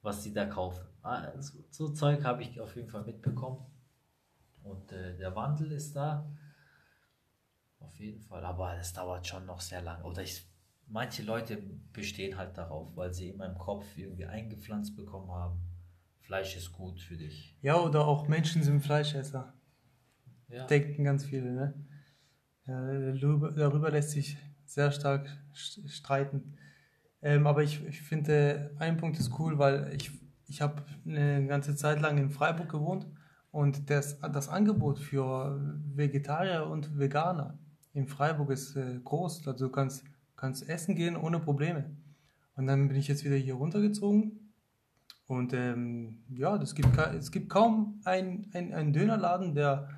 was 0.02 0.22
sie 0.22 0.32
da 0.34 0.44
kaufen. 0.46 0.84
Ah, 1.02 1.32
so, 1.40 1.58
so 1.70 1.88
Zeug 1.88 2.22
habe 2.24 2.42
ich 2.42 2.60
auf 2.60 2.76
jeden 2.76 2.88
Fall 2.90 3.04
mitbekommen. 3.04 3.64
Und 4.62 4.92
äh, 4.92 5.16
der 5.16 5.34
Wandel 5.34 5.72
ist 5.72 5.94
da. 5.96 6.30
Auf 7.78 7.98
jeden 8.00 8.20
Fall, 8.22 8.44
aber 8.44 8.74
das 8.76 8.92
dauert 8.92 9.26
schon 9.26 9.44
noch 9.46 9.60
sehr 9.60 9.82
lange. 9.82 10.04
Oder 10.04 10.22
ich, 10.22 10.46
manche 10.86 11.22
Leute 11.22 11.58
bestehen 11.92 12.36
halt 12.38 12.56
darauf, 12.56 12.96
weil 12.96 13.12
sie 13.12 13.28
in 13.28 13.36
meinem 13.36 13.58
Kopf 13.58 13.84
irgendwie 13.96 14.24
eingepflanzt 14.26 14.96
bekommen 14.96 15.30
haben. 15.30 15.60
Fleisch 16.20 16.56
ist 16.56 16.72
gut 16.72 17.00
für 17.02 17.16
dich. 17.18 17.54
ja, 17.60 17.78
oder 17.78 18.06
auch 18.06 18.28
Menschen 18.28 18.62
sind 18.62 18.80
Fleischesser. 18.80 19.52
Ja. 20.48 20.66
denken 20.66 21.04
ganz 21.04 21.24
viele. 21.24 21.52
Ne? 21.52 21.74
Ja, 22.66 22.80
darüber, 23.52 23.90
lässt 23.90 24.10
sich 24.10 24.36
sehr 24.64 24.90
stark 24.92 25.28
st- 25.54 25.86
streiten. 25.88 26.56
Ähm, 27.24 27.46
aber 27.46 27.62
ich, 27.62 27.84
ich 27.86 28.02
finde, 28.02 28.70
ein 28.78 28.98
Punkt 28.98 29.18
ist 29.18 29.32
cool, 29.38 29.58
weil 29.58 29.92
ich, 29.96 30.12
ich 30.46 30.60
habe 30.60 30.82
eine 31.06 31.46
ganze 31.46 31.74
Zeit 31.74 32.00
lang 32.00 32.18
in 32.18 32.30
Freiburg 32.30 32.68
gewohnt 32.68 33.06
und 33.50 33.88
das, 33.88 34.20
das 34.20 34.48
Angebot 34.48 34.98
für 34.98 35.58
Vegetarier 35.94 36.66
und 36.66 36.98
Veganer 36.98 37.58
in 37.94 38.06
Freiburg 38.06 38.50
ist 38.50 38.76
äh, 38.76 39.00
groß. 39.02 39.48
Also 39.48 39.66
du 39.66 39.72
kannst, 39.72 40.04
kannst 40.36 40.68
essen 40.68 40.94
gehen 40.94 41.16
ohne 41.16 41.40
Probleme. 41.40 41.96
Und 42.56 42.66
dann 42.66 42.88
bin 42.88 42.98
ich 42.98 43.08
jetzt 43.08 43.24
wieder 43.24 43.36
hier 43.36 43.54
runtergezogen 43.54 44.44
und 45.26 45.54
ähm, 45.54 46.18
ja, 46.28 46.58
das 46.58 46.74
gibt, 46.74 46.96
es 46.98 47.30
gibt 47.30 47.48
kaum 47.48 48.00
einen 48.04 48.50
ein 48.52 48.92
Dönerladen, 48.92 49.54
der 49.54 49.88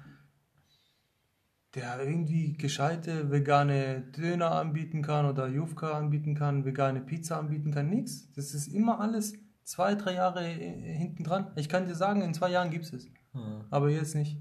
der 1.77 2.01
irgendwie 2.01 2.55
gescheite 2.55 3.31
vegane 3.31 4.01
Döner 4.17 4.53
anbieten 4.53 5.03
kann 5.03 5.27
oder 5.27 5.47
Jufka 5.47 5.93
anbieten 5.93 6.35
kann, 6.35 6.65
vegane 6.65 7.03
Pizza 7.03 7.39
anbieten 7.39 7.71
kann, 7.71 7.91
nichts. 7.91 8.33
Das 8.33 8.55
ist 8.55 8.69
immer 8.69 8.99
alles 8.99 9.35
zwei, 9.63 9.95
drei 9.95 10.15
Jahre 10.15 10.49
äh, 10.49 10.95
hinten 10.95 11.23
dran. 11.23 11.49
Ich 11.55 11.69
kann 11.69 11.87
dir 11.87 11.95
sagen, 11.95 12.23
in 12.23 12.33
zwei 12.33 12.51
Jahren 12.51 12.71
gibt 12.71 12.87
es 12.87 12.93
es, 12.95 13.09
Hm. 13.33 13.65
aber 13.69 13.91
jetzt 13.91 14.15
nicht. 14.15 14.39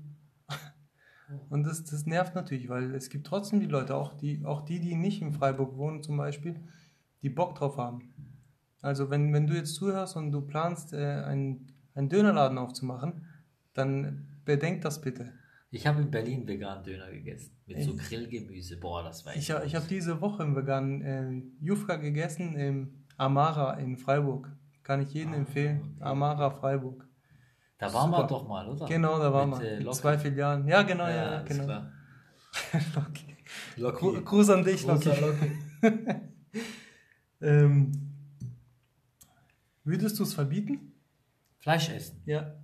Und 1.49 1.65
das, 1.65 1.83
das 1.83 2.05
nervt 2.05 2.35
natürlich, 2.35 2.69
weil 2.69 2.95
es 2.95 3.09
gibt 3.09 3.27
trotzdem 3.27 3.59
die 3.59 3.65
Leute, 3.65 3.95
auch 3.95 4.13
die, 4.13 4.45
auch 4.45 4.61
die, 4.61 4.79
die 4.79 4.95
nicht 4.95 5.21
in 5.21 5.33
Freiburg 5.33 5.75
wohnen 5.75 6.01
zum 6.03 6.15
Beispiel, 6.15 6.55
die 7.21 7.29
Bock 7.29 7.55
drauf 7.55 7.75
haben. 7.75 8.13
Also 8.81 9.09
wenn, 9.09 9.33
wenn 9.33 9.45
du 9.45 9.55
jetzt 9.55 9.75
zuhörst 9.75 10.15
und 10.15 10.31
du 10.31 10.39
planst, 10.39 10.93
äh, 10.93 11.23
einen, 11.25 11.67
einen 11.95 12.07
Dönerladen 12.07 12.57
aufzumachen, 12.57 13.25
dann 13.73 14.25
bedenk 14.45 14.83
das 14.83 15.01
bitte. 15.01 15.33
Ich 15.75 15.85
habe 15.87 16.01
in 16.01 16.09
Berlin 16.09 16.47
veganen 16.47 16.83
Döner 16.83 17.11
gegessen. 17.11 17.51
Mit 17.67 17.81
so 17.83 17.91
Echt? 17.95 18.07
Grillgemüse. 18.09 18.77
Boah, 18.77 19.03
das 19.03 19.25
war 19.25 19.35
Ich, 19.35 19.49
echt 19.49 19.59
ich 19.65 19.71
gut. 19.73 19.75
habe 19.75 19.87
diese 19.89 20.21
Woche 20.21 20.43
im 20.43 20.55
veganen 20.55 21.01
äh, 21.01 21.65
Jufka 21.65 21.97
gegessen 21.97 22.55
im 22.55 23.05
Amara 23.17 23.73
in 23.73 23.97
Freiburg. 23.97 24.49
Kann 24.83 25.01
ich 25.01 25.13
jedem 25.13 25.33
Ah, 25.33 25.37
empfehlen. 25.37 25.79
okay. 25.81 26.03
Amara 26.03 26.49
Freiburg. 26.51 27.05
Da 27.77 27.93
waren 27.93 28.09
wir 28.11 28.17
super. 28.17 28.27
doch 28.29 28.47
mal, 28.47 28.67
oder? 28.69 28.85
Genau, 28.85 29.19
da 29.19 29.33
waren 29.33 29.51
wir. 29.51 29.79
äh, 29.81 29.91
zwei 29.91 30.17
Filialen. 30.17 30.65
Ja, 30.67 30.83
genau, 30.83 31.07
ja, 31.07 31.33
ja, 31.33 31.41
genau. 31.41 31.63
klar. 31.65 31.91
Loki. 32.95 33.35
Loki. 33.75 33.99
Gru- 33.99 34.21
Gruß 34.23 34.49
an 34.51 34.63
dich, 34.63 34.85
Loki. 34.87 35.09
Loki. 35.09 35.51
Ähm, 37.41 37.91
würdest 39.83 40.17
du 40.17 40.23
es 40.23 40.33
verbieten? 40.33 40.93
Fleisch 41.59 41.89
essen. 41.89 42.21
Ja. 42.25 42.55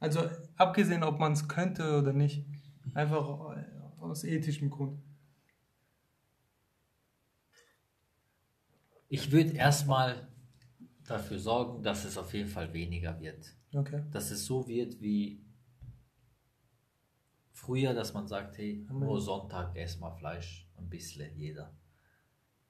Also 0.00 0.28
abgesehen, 0.56 1.04
ob 1.04 1.18
man 1.18 1.32
es 1.32 1.46
könnte 1.46 1.98
oder 1.98 2.12
nicht. 2.12 2.44
Einfach 2.94 3.54
aus 4.00 4.24
ethischem 4.24 4.70
Grund. 4.70 5.00
Ich 9.08 9.30
würde 9.30 9.52
erstmal 9.52 10.28
dafür 11.06 11.38
sorgen, 11.38 11.82
dass 11.82 12.04
es 12.04 12.16
auf 12.16 12.32
jeden 12.32 12.48
Fall 12.48 12.72
weniger 12.72 13.20
wird. 13.20 13.54
Okay. 13.74 14.04
Dass 14.10 14.30
es 14.30 14.46
so 14.46 14.66
wird 14.66 15.00
wie 15.00 15.44
früher, 17.52 17.92
dass 17.92 18.14
man 18.14 18.26
sagt, 18.26 18.56
hey, 18.56 18.86
Amen. 18.88 19.00
nur 19.06 19.20
Sonntag 19.20 19.76
essen 19.76 20.00
wir 20.00 20.12
Fleisch. 20.12 20.68
Ein 20.76 20.88
bisschen 20.88 21.36
jeder. 21.36 21.74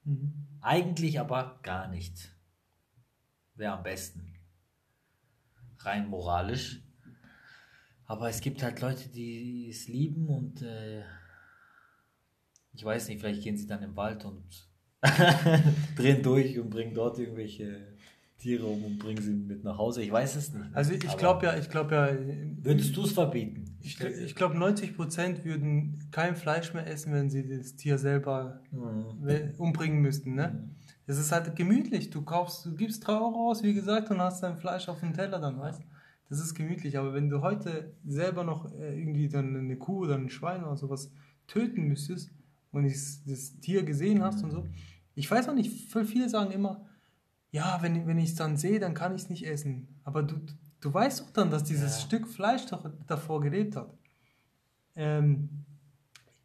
Mhm. 0.04 0.48
Eigentlich 0.60 1.20
aber 1.20 1.60
gar 1.62 1.86
nicht. 1.88 2.34
Wäre 3.54 3.74
am 3.74 3.82
besten. 3.82 4.34
Rein 5.78 6.08
moralisch. 6.08 6.82
Aber 8.10 8.28
es 8.28 8.40
gibt 8.40 8.60
halt 8.64 8.80
Leute, 8.80 9.08
die 9.08 9.68
es 9.70 9.86
lieben 9.86 10.26
und 10.26 10.62
äh, 10.62 11.02
ich 12.72 12.84
weiß 12.84 13.06
nicht, 13.06 13.20
vielleicht 13.20 13.40
gehen 13.44 13.56
sie 13.56 13.68
dann 13.68 13.84
im 13.84 13.94
Wald 13.94 14.24
und 14.24 14.42
drehen 15.96 16.20
durch 16.20 16.58
und 16.58 16.70
bringen 16.70 16.92
dort 16.92 17.20
irgendwelche 17.20 17.94
Tiere 18.36 18.66
um 18.66 18.82
und 18.84 18.98
bringen 18.98 19.22
sie 19.22 19.30
mit 19.32 19.62
nach 19.62 19.78
Hause. 19.78 20.02
Ich 20.02 20.10
weiß 20.10 20.34
es 20.34 20.52
nicht. 20.52 20.74
Also 20.74 20.92
ich 20.92 21.16
glaube 21.18 21.46
ja, 21.46 21.56
ich 21.56 21.68
glaube 21.70 21.94
ja, 21.94 22.08
Würdest 22.64 22.96
du 22.96 23.04
es 23.04 23.12
verbieten? 23.12 23.76
ich, 23.80 24.00
ich 24.00 24.34
glaube 24.34 24.56
90% 24.56 25.44
würden 25.44 26.08
kein 26.10 26.34
Fleisch 26.34 26.74
mehr 26.74 26.88
essen, 26.88 27.12
wenn 27.12 27.30
sie 27.30 27.48
das 27.48 27.76
Tier 27.76 27.96
selber 27.96 28.60
Mhm. 28.72 29.54
umbringen 29.58 30.00
müssten, 30.02 30.34
ne? 30.34 30.68
Es 31.06 31.16
ist 31.16 31.30
halt 31.30 31.54
gemütlich. 31.54 32.10
Du 32.10 32.22
kaufst, 32.22 32.66
du 32.66 32.74
gibst 32.74 33.06
3 33.06 33.12
Euro 33.12 33.50
aus, 33.50 33.62
wie 33.62 33.72
gesagt, 33.74 34.10
und 34.10 34.20
hast 34.20 34.42
dein 34.42 34.56
Fleisch 34.58 34.88
auf 34.88 34.98
dem 34.98 35.14
Teller 35.14 35.38
dann, 35.38 35.60
weißt 35.60 35.80
Das 36.30 36.40
ist 36.40 36.54
gemütlich. 36.54 36.96
Aber 36.96 37.12
wenn 37.12 37.28
du 37.28 37.42
heute 37.42 37.92
selber 38.06 38.44
noch 38.44 38.72
äh, 38.72 38.98
irgendwie 38.98 39.28
dann 39.28 39.56
eine 39.56 39.76
Kuh 39.76 40.04
oder 40.04 40.14
ein 40.14 40.30
Schwein 40.30 40.64
oder 40.64 40.76
sowas 40.76 41.12
töten 41.46 41.88
müsstest 41.88 42.30
und 42.70 42.84
das, 42.84 43.22
das 43.26 43.58
Tier 43.60 43.82
gesehen 43.82 44.22
hast 44.22 44.42
und 44.44 44.52
so, 44.52 44.66
ich 45.16 45.28
weiß 45.28 45.48
auch 45.48 45.54
nicht, 45.54 45.92
viele 45.92 46.28
sagen 46.28 46.52
immer, 46.52 46.86
ja, 47.50 47.78
wenn, 47.82 48.06
wenn 48.06 48.18
ich 48.18 48.30
es 48.30 48.36
dann 48.36 48.56
sehe, 48.56 48.78
dann 48.78 48.94
kann 48.94 49.14
ich 49.14 49.22
es 49.22 49.28
nicht 49.28 49.44
essen. 49.44 49.88
Aber 50.04 50.22
du, 50.22 50.36
du 50.80 50.94
weißt 50.94 51.20
doch 51.20 51.30
dann, 51.32 51.50
dass 51.50 51.64
dieses 51.64 51.96
Ja. 51.96 52.06
Stück 52.06 52.28
Fleisch 52.28 52.64
doch 52.66 52.88
davor 53.08 53.40
gelebt 53.40 53.74
hat. 53.74 53.92
Ähm, 54.94 55.48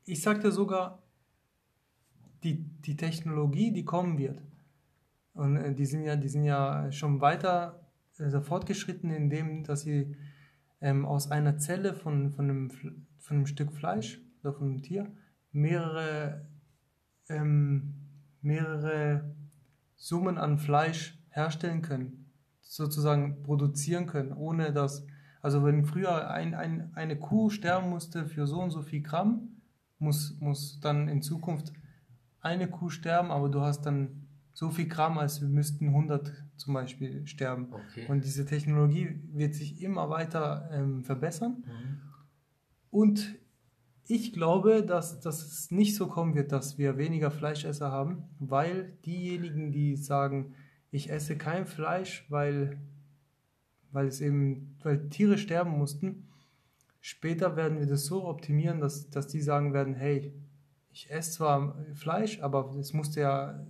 ich 0.04 0.22
sagte 0.22 0.52
sogar, 0.52 1.04
die, 2.44 2.64
die 2.64 2.96
Technologie, 2.96 3.72
die 3.72 3.86
kommen 3.86 4.18
wird. 4.18 4.42
Und 5.34 5.58
äh, 5.58 5.76
die 5.76 5.86
sind 5.86 6.04
ja, 6.04 6.16
die 6.16 6.28
sind 6.28 6.44
ja 6.44 6.92
schon 6.92 7.22
weiter 7.22 7.85
also 8.20 8.42
fortgeschritten 8.42 9.10
in 9.10 9.30
dem, 9.30 9.64
dass 9.64 9.82
sie 9.82 10.16
ähm, 10.82 11.06
aus 11.06 11.32
einer 11.32 11.58
Zelle 11.58 11.94
von, 11.94 12.32
von, 12.32 12.50
einem, 12.50 12.70
von 12.70 13.38
einem 13.38 13.46
Stück 13.46 13.72
Fleisch 13.74 14.22
oder 14.42 14.54
von 14.54 14.70
einem 14.70 14.82
Tier 14.82 15.12
mehrere, 15.52 16.46
ähm, 17.30 17.94
mehrere 18.42 19.36
Summen 19.96 20.38
an 20.38 20.58
Fleisch 20.58 21.18
herstellen 21.30 21.82
können, 21.82 22.30
sozusagen 22.62 23.42
produzieren 23.44 24.06
können, 24.06 24.34
ohne 24.34 24.74
dass, 24.74 25.06
also 25.42 25.64
wenn 25.64 25.86
früher 25.86 26.30
ein, 26.30 26.54
ein, 26.54 26.92
eine 26.94 27.18
Kuh 27.18 27.50
sterben 27.50 27.90
musste 27.90 28.26
für 28.26 28.48
so 28.48 28.62
und 28.62 28.72
so 28.72 28.82
viel 28.82 29.02
Gramm, 29.02 29.62
muss, 29.98 30.38
muss 30.40 30.80
dann 30.82 31.08
in 31.08 31.22
Zukunft 31.22 31.72
eine 32.42 32.70
Kuh 32.70 32.90
sterben, 32.90 33.32
aber 33.32 33.50
du 33.50 33.62
hast 33.62 33.86
dann 33.86 34.25
so 34.56 34.70
viel 34.70 34.88
Gramm, 34.88 35.18
als 35.18 35.42
müssten 35.42 35.90
100 35.90 36.32
zum 36.56 36.74
Beispiel 36.74 37.28
sterben. 37.28 37.68
Okay. 37.72 38.06
Und 38.08 38.24
diese 38.24 38.46
Technologie 38.46 39.20
wird 39.34 39.54
sich 39.54 39.82
immer 39.82 40.10
weiter 40.10 40.70
ähm, 40.72 41.04
verbessern. 41.04 41.66
Mhm. 41.68 42.02
Und 42.90 43.36
ich 44.08 44.32
glaube, 44.32 44.82
dass, 44.84 45.20
dass 45.20 45.46
es 45.46 45.72
nicht 45.72 45.96
so 45.96 46.08
kommen 46.08 46.36
wird, 46.36 46.54
dass 46.54 46.78
wir 46.78 46.98
weniger 46.98 47.32
Fleischesser 47.32 47.92
haben, 47.92 48.24
weil 48.40 48.94
diejenigen, 49.06 49.74
die 49.74 49.98
sagen, 49.98 50.54
ich 50.90 51.10
esse 51.10 51.36
kein 51.38 51.66
Fleisch, 51.66 52.26
weil, 52.30 52.80
weil 53.92 54.08
es 54.08 54.22
eben, 54.22 54.78
weil 54.84 55.10
Tiere 55.10 55.38
sterben 55.38 55.72
mussten, 55.72 56.30
später 57.02 57.58
werden 57.58 57.80
wir 57.80 57.88
das 57.88 58.06
so 58.06 58.24
optimieren, 58.24 58.80
dass, 58.80 59.10
dass 59.10 59.28
die 59.28 59.42
sagen 59.42 59.74
werden, 59.74 59.96
hey, 59.96 60.34
ich 60.94 61.12
esse 61.12 61.32
zwar 61.32 61.76
Fleisch, 61.94 62.42
aber 62.42 62.74
es 62.80 62.94
musste 62.94 63.20
ja 63.20 63.68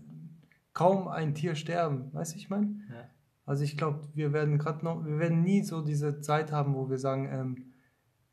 kaum 0.76 1.08
ein 1.08 1.34
Tier 1.34 1.56
sterben, 1.56 2.14
weißt 2.14 2.34
du, 2.34 2.38
ich 2.38 2.50
meine? 2.52 2.78
Ja. 2.92 3.10
Also 3.46 3.64
ich 3.64 3.78
glaube, 3.78 4.08
wir 4.14 4.34
werden 4.34 4.60
gerade 4.60 4.84
noch, 4.86 5.04
wir 5.04 5.18
werden 5.18 5.42
nie 5.42 5.64
so 5.64 5.82
diese 5.82 6.20
Zeit 6.22 6.52
haben, 6.52 6.76
wo 6.76 6.90
wir 6.90 7.00
sagen, 7.00 7.28
ähm, 7.32 7.66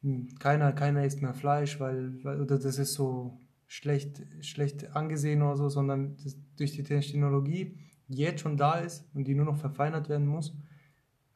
hm, 0.03 0.29
keiner, 0.39 0.73
keiner 0.73 1.05
isst 1.05 1.23
mehr 1.23 1.35
Fleisch, 1.35 1.81
weil, 1.81 2.23
weil 2.25 2.41
oder 2.41 2.59
das 2.59 2.79
ist 2.79 2.95
so 2.95 3.39
schlecht, 3.69 4.23
schlecht 4.41 4.95
angesehen 4.97 5.41
oder 5.43 5.57
so, 5.57 5.69
sondern 5.69 6.17
das, 6.23 6.37
durch 6.57 6.73
die 6.73 6.83
Technologie, 6.83 7.79
die 8.09 8.19
jetzt 8.19 8.41
schon 8.41 8.57
da 8.57 8.75
ist 8.75 9.09
und 9.15 9.25
die 9.25 9.35
nur 9.35 9.47
noch 9.47 9.57
verfeinert 9.57 10.09
werden 10.09 10.27
muss, 10.27 10.55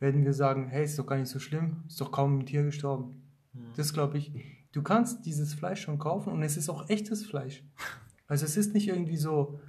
werden 0.01 0.25
wir 0.25 0.35
sagen, 0.35 0.69
hey, 0.69 0.85
ist 0.85 0.99
doch 0.99 1.07
gar 1.07 1.17
nicht 1.17 1.31
so 1.31 1.39
schlimm, 1.39 1.85
ist 1.87 2.01
doch 2.01 2.11
kaum 2.11 2.41
ein 2.41 2.47
Tier 2.47 2.65
gestorben. 2.65 3.23
Mhm. 3.53 3.73
Das 3.77 3.93
glaube 3.93 4.19
ich. 4.19 4.33
Du 4.73 4.83
kannst 4.83 5.25
dieses 5.25 5.55
Fleisch 5.55 5.83
schon 5.83 5.99
kaufen 5.99 6.33
und 6.33 6.43
es 6.43 6.57
ist 6.57 6.69
auch 6.69 6.89
echtes 6.89 7.25
Fleisch. 7.25 7.63
Also 8.29 8.45
es 8.45 8.57
ist 8.57 8.75
nicht 8.75 8.89
irgendwie 8.89 9.17
so 9.17 9.61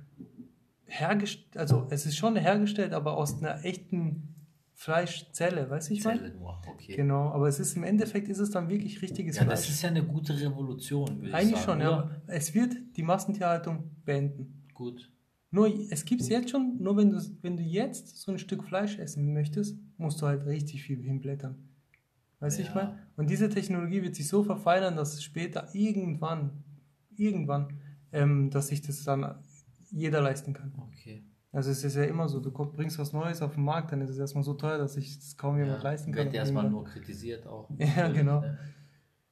hergestellt, 0.88 1.58
also 1.58 1.86
es 1.90 2.06
ist 2.06 2.18
schon 2.18 2.36
hergestellt, 2.36 2.94
aber 2.94 3.18
aus 3.18 3.38
einer 3.42 3.64
echten 3.66 4.34
Fleischzelle, 4.74 5.70
weißt 5.70 5.90
du, 5.90 5.94
ich? 5.96 6.02
Zelle 6.04 6.30
nur, 6.36 6.62
okay. 6.68 6.96
Genau, 6.96 7.30
aber 7.32 7.48
es 7.48 7.60
ist 7.60 7.76
im 7.76 7.84
Endeffekt 7.84 8.30
ist 8.30 8.40
es 8.40 8.52
dann 8.52 8.70
wirklich 8.70 9.02
richtiges 9.02 9.36
Ja, 9.38 9.46
das 9.46 9.62
Fleisch. 9.66 9.74
ist 9.76 9.82
ja 9.82 9.90
eine 9.90 10.04
gute 10.04 10.40
Revolution, 10.40 11.18
würde 11.18 11.30
ich 11.30 11.34
Eigentlich 11.34 11.60
sagen. 11.62 11.80
schon, 11.80 11.82
ja. 11.82 11.88
oder? 11.88 12.04
aber 12.26 12.34
Es 12.34 12.54
wird 12.54 12.76
die 12.96 13.04
Massentierhaltung 13.04 13.90
beenden. 14.06 14.64
Gut. 14.74 15.12
Nur, 15.50 15.68
es 15.90 16.06
gibt 16.06 16.22
es 16.22 16.30
jetzt 16.30 16.52
schon, 16.52 16.78
nur 16.80 16.96
wenn 16.98 17.10
du, 17.10 17.20
wenn 17.42 17.58
du 17.58 17.64
jetzt 17.64 18.18
so 18.18 18.32
ein 18.32 18.38
Stück 18.38 18.64
Fleisch 18.66 19.00
essen 19.00 19.34
möchtest, 19.34 19.78
musst 19.98 20.22
du 20.22 20.28
halt 20.28 20.46
richtig 20.46 20.84
viel 20.84 21.02
hinblättern. 21.02 21.56
Weißt 22.40 22.60
du, 22.60 22.62
ich 22.62 22.68
Ja. 22.70 22.76
meine? 22.76 23.00
Und 23.16 23.30
diese 23.32 23.50
Technologie 23.50 24.04
wird 24.04 24.16
sich 24.16 24.28
so 24.28 24.44
verfeinern, 24.44 24.96
dass 24.96 25.24
später 25.24 25.70
irgendwann, 25.74 26.52
irgendwann, 27.16 27.74
ähm, 28.12 28.52
dass 28.52 28.68
sich 28.68 28.82
das 28.84 29.04
dann 29.04 29.24
jeder 29.92 30.22
leisten 30.22 30.54
kann. 30.54 30.74
Okay. 30.78 31.24
Also 31.52 31.72
es 31.72 31.84
ist 31.84 31.96
ja 31.96 32.04
immer 32.04 32.28
so, 32.28 32.40
du 32.40 32.52
bringst 32.52 33.00
was 33.00 33.14
Neues 33.14 33.42
auf 33.42 33.56
den 33.56 33.64
Markt, 33.64 33.92
dann 33.92 34.02
ist 34.02 34.10
es 34.10 34.18
erstmal 34.18 34.44
so 34.44 34.54
teuer, 34.54 34.78
dass 34.78 34.94
sich 34.94 35.18
das 35.18 35.38
kaum 35.38 35.58
jemand 35.58 35.82
leisten 35.82 36.12
kann. 36.12 36.26
Wird 36.26 36.36
erstmal 36.36 36.70
nur 36.70 36.84
kritisiert 36.84 37.48
auch. 37.48 37.70
Ja, 37.80 38.10
genau. 38.10 38.42
Ne? 38.42 38.58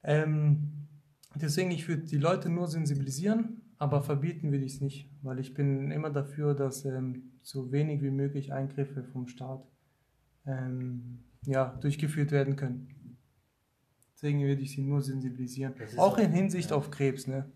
Ähm, 0.03 0.87
deswegen, 1.35 1.71
ich 1.71 1.87
würde 1.87 2.03
die 2.03 2.17
Leute 2.17 2.49
nur 2.49 2.67
sensibilisieren, 2.67 3.61
aber 3.77 4.01
verbieten 4.01 4.51
würde 4.51 4.65
ich 4.65 4.75
es 4.75 4.81
nicht, 4.81 5.09
weil 5.21 5.39
ich 5.39 5.53
bin 5.53 5.91
immer 5.91 6.09
dafür, 6.09 6.55
dass 6.55 6.85
ähm, 6.85 7.33
so 7.41 7.71
wenig 7.71 8.01
wie 8.01 8.11
möglich 8.11 8.53
Eingriffe 8.53 9.03
vom 9.03 9.27
Staat 9.27 9.67
ähm, 10.45 11.25
ja, 11.45 11.77
durchgeführt 11.81 12.31
werden 12.31 12.55
können. 12.55 13.17
Deswegen 14.13 14.41
würde 14.41 14.61
ich 14.61 14.71
sie 14.71 14.81
nur 14.81 15.01
sensibilisieren. 15.01 15.73
Auch- 15.97 16.17
in 16.17 16.31
Hinsicht 16.31 16.71
ja. 16.71 16.77
auf 16.77 16.89
Krebs, 16.89 17.27
ne? 17.27 17.51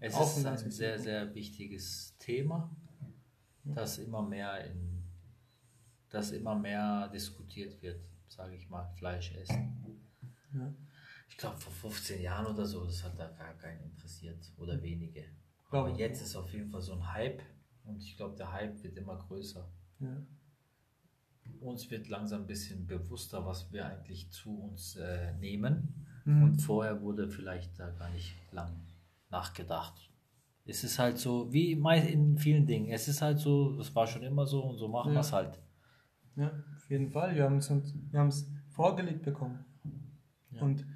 Es 0.00 0.14
Auch 0.14 0.34
ist 0.34 0.46
ein 0.46 0.70
sehr, 0.70 0.98
sehr 0.98 1.34
wichtiges 1.34 2.16
Thema, 2.18 2.74
das 3.64 3.98
immer 3.98 4.22
mehr 4.22 4.64
in, 4.64 5.04
das 6.08 6.32
immer 6.32 6.54
mehr 6.54 7.08
diskutiert 7.08 7.80
wird, 7.82 8.00
sage 8.26 8.56
ich 8.56 8.68
mal, 8.70 8.88
Fleisch 8.96 9.34
essen. 9.34 10.02
Ja. 10.54 10.72
Ich 11.28 11.36
glaube 11.36 11.58
vor 11.58 11.72
15 11.72 12.22
Jahren 12.22 12.46
oder 12.46 12.64
so, 12.64 12.84
das 12.84 13.04
hat 13.04 13.18
da 13.18 13.28
gar 13.28 13.52
keinen 13.58 13.82
interessiert 13.82 14.52
oder 14.56 14.82
wenige. 14.82 15.26
Aber 15.70 15.90
ich. 15.90 15.98
jetzt 15.98 16.22
ist 16.22 16.34
auf 16.34 16.50
jeden 16.52 16.70
Fall 16.70 16.80
so 16.80 16.94
ein 16.94 17.12
Hype 17.12 17.42
und 17.84 18.02
ich 18.02 18.16
glaube, 18.16 18.36
der 18.36 18.52
Hype 18.52 18.82
wird 18.82 18.96
immer 18.96 19.18
größer. 19.18 19.68
Ja. 20.00 20.22
Uns 21.60 21.90
wird 21.90 22.08
langsam 22.08 22.42
ein 22.42 22.46
bisschen 22.46 22.86
bewusster, 22.86 23.44
was 23.44 23.70
wir 23.70 23.86
eigentlich 23.86 24.30
zu 24.30 24.58
uns 24.58 24.96
äh, 24.96 25.34
nehmen. 25.34 26.06
Mhm. 26.24 26.42
Und 26.42 26.58
vorher 26.60 27.02
wurde 27.02 27.28
vielleicht 27.28 27.78
da 27.78 27.90
gar 27.90 28.10
nicht 28.10 28.34
lang 28.52 28.72
nachgedacht. 29.30 30.10
Es 30.64 30.84
ist 30.84 30.98
halt 30.98 31.18
so, 31.18 31.52
wie 31.52 31.72
in 31.72 32.38
vielen 32.38 32.66
Dingen, 32.66 32.90
es 32.92 33.08
ist 33.08 33.22
halt 33.22 33.38
so, 33.38 33.78
es 33.80 33.94
war 33.94 34.06
schon 34.06 34.22
immer 34.22 34.46
so 34.46 34.62
und 34.62 34.76
so 34.78 34.88
machen 34.88 35.08
Ja. 35.10 35.16
wir 35.16 35.20
es 35.20 35.32
halt. 35.32 35.60
ja, 36.36 36.52
auf 36.76 36.90
jeden 36.90 37.10
Fall. 37.10 37.34
Wir 37.34 37.44
haben 37.44 37.56
es 37.56 37.70
wir 37.70 38.20
vorgelegt 38.70 39.22
bekommen. 39.22 39.64
Ja. 40.52 40.62
Und 40.62 40.86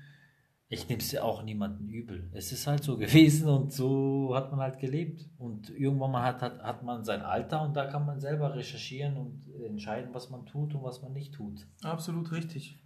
Ich 0.69 0.89
nehme 0.89 1.01
es 1.01 1.13
auch 1.23 1.43
niemanden 1.43 1.89
übel. 1.89 2.31
Es 2.33 2.51
ist 2.53 2.67
halt 2.67 2.83
so 2.83 2.97
gewesen 3.05 3.49
und 3.49 3.73
so 3.73 4.33
hat 4.35 4.51
man 4.51 4.61
halt 4.61 4.79
gelebt. 4.79 5.29
Und 5.39 5.71
irgendwann 5.71 6.11
mal 6.13 6.23
hat, 6.25 6.43
hat, 6.43 6.63
hat 6.63 6.83
man 6.83 7.05
sein 7.05 7.23
Alter 7.23 7.63
und 7.63 7.75
da 7.75 7.87
kann 7.87 8.07
man 8.07 8.21
selber 8.21 8.55
recherchieren 8.55 9.17
und 9.17 9.45
entscheiden, 9.65 10.13
was 10.15 10.31
man 10.31 10.47
tut 10.47 10.75
und 10.75 10.83
was 10.83 11.03
man 11.03 11.13
nicht 11.13 11.35
tut. 11.35 11.67
Absolut 11.83 12.31
richtig. 12.33 12.81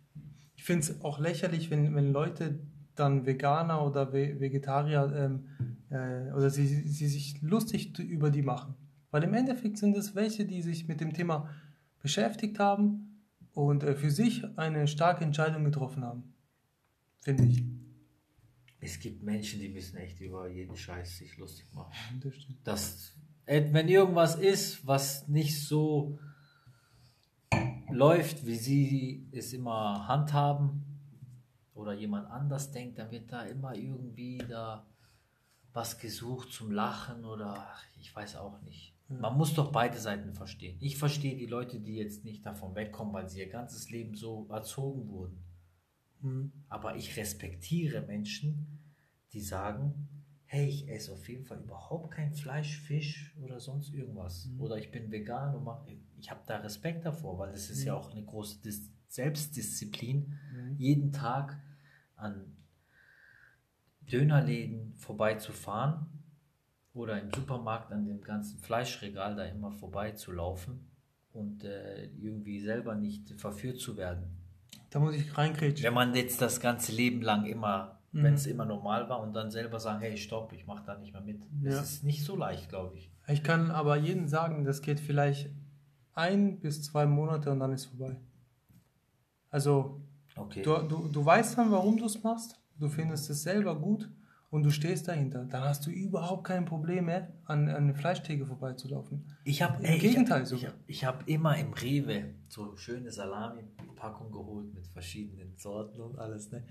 Ich 0.57 0.65
finde 0.65 0.81
es 0.81 1.03
auch 1.05 1.19
lächerlich, 1.19 1.71
wenn, 1.71 1.95
wenn 1.95 2.13
Leute 2.13 2.61
dann 2.99 3.27
Veganer 3.27 3.85
oder 3.85 4.13
Ve 4.13 4.41
Vegetarier 4.41 5.13
ähm, 5.15 5.49
äh, 5.91 6.33
oder 6.33 6.51
sie, 6.51 6.67
sie 6.67 7.09
sich 7.09 7.41
lustig 7.43 7.99
über 7.99 8.31
die 8.31 8.43
machen. 8.43 8.75
Weil 9.11 9.25
im 9.25 9.35
Endeffekt 9.35 9.79
sind 9.79 9.97
es 9.97 10.15
welche, 10.15 10.45
die 10.45 10.63
sich 10.63 10.89
mit 10.89 11.01
dem 11.01 11.13
Thema 11.13 11.49
beschäftigt 12.01 12.59
haben 12.59 13.23
und 13.53 13.83
äh, 13.83 13.95
für 13.95 14.11
sich 14.11 14.45
eine 14.59 14.87
starke 14.87 15.25
Entscheidung 15.25 15.65
getroffen 15.65 16.05
haben. 16.05 16.35
Finde 17.21 17.45
ich. 17.45 17.65
Es 18.81 19.01
gibt 19.01 19.23
Menschen, 19.23 19.61
die 19.61 19.69
müssen 19.69 19.97
echt 19.97 20.21
über 20.21 20.49
jeden 20.49 20.77
Scheiß 20.77 21.19
sich 21.19 21.37
lustig 21.37 21.67
machen. 21.75 21.93
Das 22.23 22.35
stimmt. 22.35 22.67
dass 22.67 23.15
äh, 23.47 23.65
wenn 23.73 23.89
irgendwas 23.89 24.37
ist, 24.37 24.87
was 24.87 25.27
nicht 25.27 25.61
so 25.61 26.19
läuft, 27.91 28.47
wie 28.47 28.55
sie 28.55 29.29
es 29.33 29.53
immer 29.53 30.07
handhaben 30.07 30.85
oder 31.79 31.93
jemand 31.95 32.31
anders 32.31 32.73
denkt, 32.73 32.99
dann 32.99 33.11
wird 33.11 33.33
da 33.33 33.45
immer 33.45 33.75
irgendwie 33.75 34.39
da 34.39 34.87
was 35.73 35.99
gesucht 35.99 36.53
zum 36.53 36.73
Lachen 36.73 37.25
oder 37.25 37.67
ich 38.01 38.15
weiß 38.15 38.37
auch 38.37 38.61
nicht. 38.63 38.95
Man 39.09 39.39
muss 39.39 39.55
doch 39.55 39.73
beide 39.73 39.99
Seiten 39.99 40.35
verstehen. 40.35 40.77
Ich 40.81 40.99
verstehe 40.99 41.35
die 41.35 41.47
Leute, 41.47 41.81
die 41.81 41.97
jetzt 41.97 42.27
nicht 42.27 42.45
davon 42.45 42.75
wegkommen, 42.75 43.15
weil 43.15 43.27
sie 43.27 43.39
ihr 43.39 43.49
ganzes 43.49 43.89
Leben 43.89 44.15
so 44.15 44.47
erzogen 44.51 45.09
wurden. 45.09 45.43
Mhm. 46.21 46.53
Aber 46.69 46.97
ich 46.97 47.17
respektiere 47.17 48.03
Menschen, 48.03 48.83
die 49.33 49.41
sagen, 49.41 50.09
hey, 50.45 50.67
ich 50.67 50.91
esse 50.91 51.13
auf 51.13 51.27
jeden 51.27 51.47
Fall 51.47 51.61
überhaupt 51.61 52.11
kein 52.11 52.35
Fleisch, 52.35 52.79
Fisch 52.81 53.35
oder 53.41 53.61
sonst 53.61 53.95
irgendwas. 53.95 54.51
Oder 54.59 54.77
ich 54.77 54.91
bin 54.91 55.11
vegan 55.11 55.55
und 55.55 55.65
mache. 55.65 55.97
Ich 56.19 56.31
habe 56.31 56.43
da 56.47 56.59
Respekt 56.59 57.07
davor, 57.07 57.39
weil 57.39 57.53
das 57.53 57.71
ist 57.71 57.85
ja 57.85 57.95
auch 57.95 58.11
eine 58.11 58.25
große 58.25 58.61
Dis 58.61 58.91
Selbstdisziplin, 59.09 60.35
jeden 60.77 61.13
Tag 61.13 61.59
an 62.19 62.57
Dönerläden 64.11 64.95
vorbeizufahren 64.95 66.07
oder 66.95 67.21
im 67.21 67.31
Supermarkt 67.33 67.93
an 67.93 68.07
dem 68.07 68.21
ganzen 68.23 68.59
Fleischregal 68.59 69.37
da 69.37 69.45
immer 69.45 69.71
vorbeizulaufen 69.71 70.89
und 71.33 71.63
äh, 71.65 72.07
irgendwie 72.21 72.61
selber 72.61 72.95
nicht 72.95 73.39
verführt 73.41 73.79
zu 73.81 73.97
werden. 73.97 74.25
Da 74.91 74.99
muss 75.01 75.15
ich 75.15 75.37
reingrätschen. 75.37 75.85
Wenn 75.85 75.95
man 75.95 76.15
jetzt 76.15 76.41
das 76.41 76.61
ganze 76.61 76.93
Leben 76.93 77.23
lang 77.23 77.45
immer, 77.47 77.95
Mhm. 78.11 78.23
wenn 78.23 78.35
es 78.35 78.47
immer 78.47 78.65
normal 78.65 79.07
war 79.11 79.21
und 79.21 79.35
dann 79.35 79.51
selber 79.51 79.79
sagen, 79.79 80.01
hey, 80.01 80.17
stopp, 80.17 80.55
ich 80.55 80.67
mache 80.67 80.83
da 80.87 80.97
nicht 80.97 81.13
mehr 81.13 81.21
mit. 81.21 81.43
Das 81.63 81.75
Ja. 81.75 81.81
ist 81.83 82.05
nicht 82.05 82.25
so 82.25 82.37
leicht, 82.37 82.71
glaube 82.71 82.97
ich. 82.97 83.13
Ich 83.27 83.43
kann 83.45 83.71
aber 83.71 83.97
jedem 83.99 84.29
sagen, 84.29 84.65
das 84.65 84.81
geht 84.81 84.99
vielleicht 84.99 85.51
ein 86.15 86.59
bis 86.59 86.83
zwei 86.83 87.05
Monate 87.05 87.51
und 87.53 87.61
dann 87.61 87.71
ist 87.75 87.85
vorbei. 87.85 88.17
Also 89.51 90.01
Okay. 90.41 90.63
du, 90.63 90.77
du, 90.83 91.09
du 91.09 91.25
weißt 91.25 91.59
dann, 91.59 91.71
warum 91.71 91.97
du 91.97 92.07
es 92.07 92.23
machst, 92.23 92.59
du 92.79 92.89
findest 92.89 93.29
es 93.31 93.43
selber 93.43 93.79
gut 93.79 94.09
und 94.51 94.63
du 94.63 94.71
stehst 94.71 95.09
dahinter. 95.09 95.45
Dann 95.45 95.63
hast 95.65 95.85
du 95.87 95.91
überhaupt 95.91 96.45
kein 96.45 96.65
Problem 96.65 97.05
mehr, 97.07 97.29
an, 97.45 97.69
an 97.69 97.77
eine 97.77 97.95
Fleischtheke 97.95 98.47
vorbeizulaufen. 98.47 99.25
Ich 99.45 99.61
habe 99.63 99.85
Im 99.87 99.99
Gegenteil 99.99 100.43
ich, 100.45 100.49
sogar. 100.49 100.71
hab- 100.71 100.79
ich 100.87 101.05
habe 101.05 101.23
immer 101.27 101.57
im 101.59 101.73
Rewe 101.75 102.35
so 102.49 102.75
schöne 102.77 103.11
Salami-Packung 103.11 104.31
geholt 104.33 104.73
mit 104.75 104.87
verschiedenen 104.87 105.53
Sorten 105.57 106.01
und 106.01 106.19
alles. 106.19 106.51
Ne? 106.51 106.63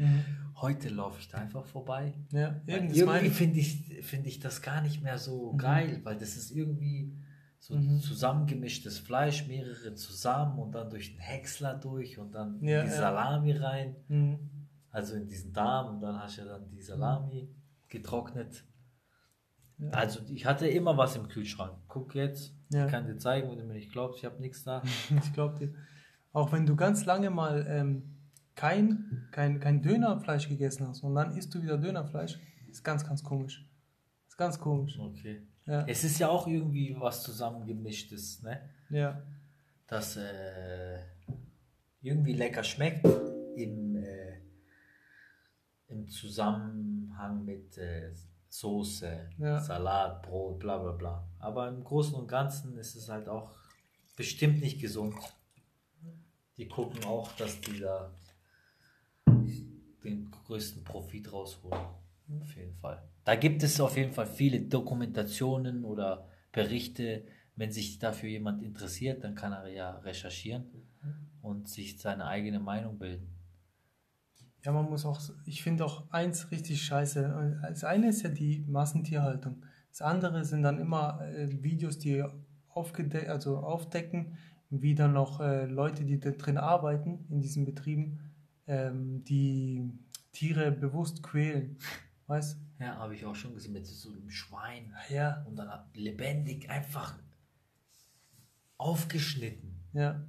Heute 0.55 0.89
laufe 0.89 1.19
ich 1.19 1.27
da 1.29 1.37
einfach 1.39 1.65
vorbei. 1.65 2.13
Ja, 2.31 2.55
irgendwie 2.65 3.29
finde 3.29 3.59
ich, 3.59 3.99
find 4.01 4.25
ich 4.25 4.39
das 4.39 4.61
gar 4.61 4.81
nicht 4.81 5.03
mehr 5.03 5.17
so 5.17 5.53
geil, 5.57 6.01
weil 6.03 6.17
das 6.17 6.35
ist 6.35 6.51
irgendwie 6.51 7.13
so 7.59 7.75
Mhm. 7.75 7.99
zusammengemischtes 7.99 8.99
Fleisch, 8.99 9.47
mehrere 9.47 9.93
zusammen 9.95 10.59
und 10.59 10.71
dann 10.73 10.89
durch 10.89 11.11
den 11.11 11.19
Häcksler 11.19 11.73
durch 11.75 12.17
und 12.19 12.31
dann 12.33 12.61
Ja, 12.63 12.83
die 12.83 12.89
ja. 12.89 12.93
Salami 12.95 13.51
rein, 13.53 13.95
Mhm. 14.07 14.39
also 14.91 15.15
in 15.15 15.27
diesen 15.27 15.53
Darm 15.53 15.95
und 15.95 16.01
dann 16.01 16.17
hast 16.21 16.37
du 16.37 16.41
ja 16.41 16.47
dann 16.47 16.69
die 16.69 16.81
Salami 16.81 17.49
getrocknet. 17.89 18.63
Ja. 19.79 19.89
Also 19.91 20.21
ich 20.29 20.45
hatte 20.45 20.67
immer 20.67 20.97
was 20.97 21.15
im 21.15 21.27
Kühlschrank. 21.27 21.77
Guck 21.87 22.15
jetzt, 22.15 22.53
ich 22.69 22.87
kann 22.87 23.05
dir 23.05 23.17
zeigen, 23.17 23.49
wenn 23.51 23.59
du 23.59 23.65
mir 23.65 23.73
nicht 23.75 23.91
glaubst, 23.91 24.19
ich 24.19 24.25
habe 24.25 24.39
nichts 24.41 24.63
da. 24.63 24.81
Ich 25.23 25.33
glaube 25.33 25.57
dir. 25.59 25.73
Auch 26.33 26.51
wenn 26.51 26.65
du 26.65 26.75
ganz 26.75 27.05
lange 27.05 27.29
mal 27.29 27.65
ähm, 27.67 28.15
kein, 28.55 29.27
kein, 29.31 29.59
kein 29.59 29.81
Dönerfleisch 29.81 30.47
gegessen 30.49 30.87
hast 30.87 31.03
und 31.03 31.15
dann 31.15 31.35
isst 31.37 31.53
du 31.53 31.61
wieder 31.61 31.77
Dönerfleisch, 31.77 32.39
ist 32.69 32.83
ganz, 32.83 33.05
ganz 33.05 33.23
komisch. 33.23 33.67
Ist 34.27 34.37
ganz 34.37 34.59
komisch. 34.59 34.97
Okay. 34.99 35.47
Ja, 35.67 35.85
Es 35.85 36.03
ist 36.03 36.17
ja 36.19 36.29
auch 36.29 36.47
irgendwie 36.47 36.95
was 36.97 37.23
zusammengemischtes, 37.23 38.41
ne? 38.41 38.69
ja, 38.89 39.21
das 39.85 40.15
äh, 40.17 40.99
irgendwie 42.01 42.33
lecker 42.33 42.63
schmeckt 42.63 43.05
im, 43.55 43.95
äh, 43.97 44.39
im 45.89 46.07
Zusammenhang 46.07 47.43
mit 47.45 47.77
äh, 47.77 48.13
Soße, 48.49 49.29
Ja. 49.37 49.59
Salat, 49.59 50.23
Brot, 50.23 50.59
bla 50.59 50.77
bla 50.77 50.93
bla. 50.93 51.27
Aber 51.39 51.67
im 51.67 51.83
Großen 51.83 52.15
und 52.15 52.27
Ganzen 52.27 52.77
ist 52.77 52.95
es 52.95 53.09
halt 53.09 53.27
auch 53.27 53.51
bestimmt 54.15 54.61
nicht 54.61 54.79
gesund. 54.79 55.15
Die 56.55 56.67
gucken 56.67 57.03
auch, 57.05 57.31
dass 57.33 57.59
die 57.61 57.79
da 57.79 58.09
den 60.03 60.31
größten 60.31 60.83
Profit 60.83 61.31
rausholen. 61.31 61.77
Auf 62.41 62.55
jeden 62.55 62.75
Fall. 62.75 63.01
Da 63.23 63.35
gibt 63.35 63.63
es 63.63 63.79
auf 63.79 63.97
jeden 63.97 64.13
Fall 64.13 64.27
viele 64.27 64.61
Dokumentationen 64.61 65.83
oder 65.83 66.27
Berichte. 66.51 67.25
Wenn 67.55 67.71
sich 67.71 67.99
dafür 67.99 68.29
jemand 68.29 68.61
interessiert, 68.61 69.23
dann 69.23 69.35
kann 69.35 69.51
er 69.51 69.67
ja 69.67 69.97
recherchieren 69.99 70.65
und 71.41 71.67
sich 71.67 71.99
seine 71.99 72.25
eigene 72.25 72.59
Meinung 72.59 72.99
bilden. 72.99 73.33
ja, 74.63 74.71
man 74.71 74.85
muss 74.89 75.05
auch, 75.05 75.19
ich 75.45 75.63
finde 75.63 75.85
auch 75.85 76.09
eins 76.11 76.51
richtig 76.51 76.83
scheiße. 76.83 77.59
Das 77.63 77.83
eine 77.83 78.09
ist 78.09 78.21
ja 78.21 78.29
die 78.29 78.65
Massentierhaltung. 78.67 79.63
Das 79.89 80.01
andere 80.01 80.45
sind 80.45 80.61
dann 80.63 80.77
immer 80.77 81.21
äh, 81.21 81.63
Videos, 81.63 81.97
die 81.97 82.23
aufgede 82.69 83.29
also 83.31 83.57
aufdecken, 83.57 84.37
wie 84.69 84.93
dann 84.93 85.13
noch 85.13 85.39
äh, 85.39 85.65
Leute, 85.65 86.05
die 86.05 86.19
da 86.19 86.31
drin 86.31 86.57
arbeiten, 86.57 87.25
in 87.29 87.41
diesen 87.41 87.65
Betrieben, 87.65 88.19
ähm, 88.67 89.23
die 89.23 89.89
Tiere 90.31 90.71
bewusst 90.71 91.23
quälen. 91.23 91.77
Weißt 92.27 92.59
Ja, 92.79 92.97
habe 92.97 93.15
ich 93.15 93.25
auch 93.25 93.35
schon 93.35 93.53
gesehen 93.53 93.73
mit 93.73 93.85
so 93.85 94.11
einem 94.11 94.29
Schwein 94.29 94.93
Ja, 95.09 95.43
und 95.47 95.55
dann 95.55 95.69
lebendig 95.93 96.69
einfach 96.69 97.17
aufgeschnitten. 98.77 99.75
ja. 99.93 100.23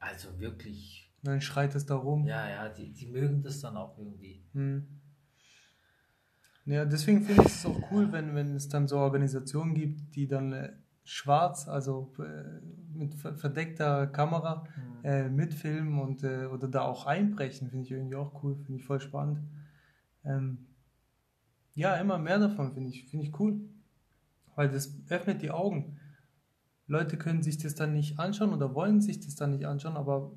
Also 0.00 0.38
wirklich, 0.38 1.10
Und 1.22 1.28
dann 1.28 1.40
schreit 1.40 1.74
es 1.74 1.84
da 1.84 1.96
rum. 1.96 2.24
ja, 2.24 2.48
ja, 2.48 2.68
die, 2.68 2.92
die 2.92 3.06
mögen 3.06 3.42
das 3.42 3.60
dann 3.60 3.76
auch 3.76 3.98
irgendwie. 3.98 4.44
Hm. 4.52 4.86
Ja, 6.66 6.84
deswegen 6.84 7.22
finde 7.22 7.42
ich 7.42 7.48
es 7.48 7.66
auch 7.66 7.90
cool, 7.90 8.12
wenn, 8.12 8.34
wenn 8.36 8.54
es 8.54 8.68
dann 8.68 8.86
so 8.86 8.98
Organisationen 8.98 9.74
gibt, 9.74 10.14
die 10.14 10.28
dann 10.28 10.52
äh, 10.52 10.72
schwarz, 11.02 11.66
also 11.66 12.12
äh, 12.20 12.60
mit 12.96 13.14
ver- 13.16 13.34
verdeckter 13.36 14.06
Kamera 14.06 14.64
äh, 15.02 15.28
mitfilmen 15.28 15.98
und 15.98 16.22
äh, 16.22 16.46
oder 16.46 16.68
da 16.68 16.82
auch 16.82 17.06
einbrechen, 17.06 17.68
finde 17.70 17.84
ich 17.86 17.90
irgendwie 17.90 18.16
auch 18.16 18.42
cool, 18.44 18.54
finde 18.56 18.78
ich 18.80 18.84
voll 18.86 19.00
spannend. 19.00 19.40
Ähm, 20.24 20.67
ja, 21.78 21.94
immer 21.96 22.18
mehr 22.18 22.38
davon 22.40 22.72
finde 22.74 22.90
ich, 22.90 23.06
finde 23.08 23.26
ich 23.26 23.38
cool, 23.40 23.60
weil 24.56 24.68
das 24.68 24.98
öffnet 25.08 25.42
die 25.42 25.50
Augen. 25.52 25.96
Leute 26.88 27.16
können 27.16 27.42
sich 27.42 27.58
das 27.58 27.74
dann 27.76 27.92
nicht 27.92 28.18
anschauen 28.18 28.52
oder 28.52 28.74
wollen 28.74 29.00
sich 29.00 29.20
das 29.20 29.36
dann 29.36 29.50
nicht 29.52 29.64
anschauen, 29.64 29.96
aber 29.96 30.32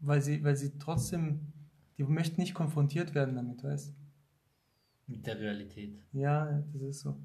weil 0.00 0.20
sie, 0.20 0.44
weil 0.44 0.56
sie 0.56 0.76
trotzdem, 0.78 1.52
die 1.96 2.04
möchten 2.04 2.40
nicht 2.40 2.54
konfrontiert 2.54 3.14
werden 3.14 3.36
damit, 3.36 3.64
weißt 3.64 3.94
Mit 5.06 5.26
der 5.26 5.38
Realität. 5.38 5.98
Ja, 6.12 6.62
das 6.72 6.82
ist 6.82 7.00
so. 7.00 7.16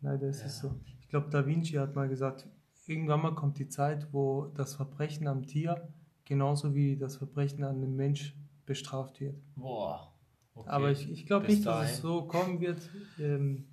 Leider 0.00 0.28
ist 0.28 0.44
es 0.44 0.62
Ja. 0.62 0.68
so. 0.70 0.80
Ich 1.00 1.08
glaube, 1.08 1.30
Da 1.30 1.46
Vinci 1.46 1.74
hat 1.74 1.94
mal 1.94 2.08
gesagt, 2.08 2.46
irgendwann 2.86 3.22
mal 3.22 3.34
kommt 3.34 3.58
die 3.58 3.68
Zeit, 3.68 4.12
wo 4.12 4.46
das 4.54 4.74
Verbrechen 4.74 5.26
am 5.28 5.46
Tier 5.46 5.88
genauso 6.26 6.74
wie 6.74 6.96
das 6.98 7.16
Verbrechen 7.16 7.64
an 7.64 7.76
einem 7.76 7.96
Mensch 7.96 8.36
bestraft 8.66 9.20
wird. 9.20 9.40
Boah. 9.56 10.12
Okay. 10.58 10.68
Aber 10.70 10.90
ich, 10.90 11.10
ich 11.10 11.26
glaube 11.26 11.46
nicht, 11.46 11.64
dass 11.64 11.84
es 11.84 12.00
dahin. 12.00 12.02
so 12.02 12.22
kommen 12.22 12.60
wird. 12.60 12.88
Ähm, 13.18 13.64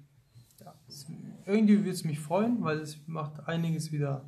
ja, 0.59 0.73
es, 0.87 1.07
irgendwie 1.45 1.79
würde 1.79 1.91
es 1.91 2.03
mich 2.03 2.19
freuen, 2.19 2.63
weil 2.63 2.79
es 2.79 2.99
macht 3.07 3.47
einiges 3.47 3.91
wieder, 3.91 4.25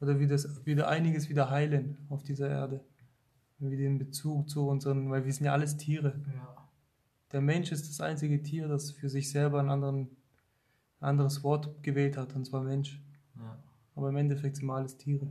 oder 0.00 0.18
wird 0.18 0.30
es 0.30 0.64
wieder 0.66 0.88
einiges 0.88 1.28
wieder 1.28 1.50
heilen 1.50 1.98
auf 2.08 2.22
dieser 2.22 2.48
Erde. 2.48 2.84
Wie 3.58 3.76
den 3.76 3.98
Bezug 3.98 4.48
zu 4.48 4.66
unseren, 4.66 5.10
weil 5.10 5.24
wir 5.24 5.32
sind 5.32 5.44
ja 5.44 5.52
alles 5.52 5.76
Tiere. 5.76 6.18
Ja. 6.34 6.56
Der 7.32 7.40
Mensch 7.40 7.70
ist 7.72 7.88
das 7.88 8.00
einzige 8.00 8.42
Tier, 8.42 8.68
das 8.68 8.90
für 8.90 9.08
sich 9.08 9.30
selber 9.30 9.60
ein 9.60 9.68
anderen, 9.68 10.08
anderes 10.98 11.42
Wort 11.44 11.82
gewählt 11.82 12.16
hat, 12.16 12.34
und 12.34 12.46
zwar 12.46 12.62
Mensch. 12.62 13.00
Ja. 13.36 13.58
Aber 13.94 14.08
im 14.08 14.16
Endeffekt 14.16 14.56
sind 14.56 14.66
wir 14.66 14.74
alles 14.74 14.96
Tiere. 14.96 15.28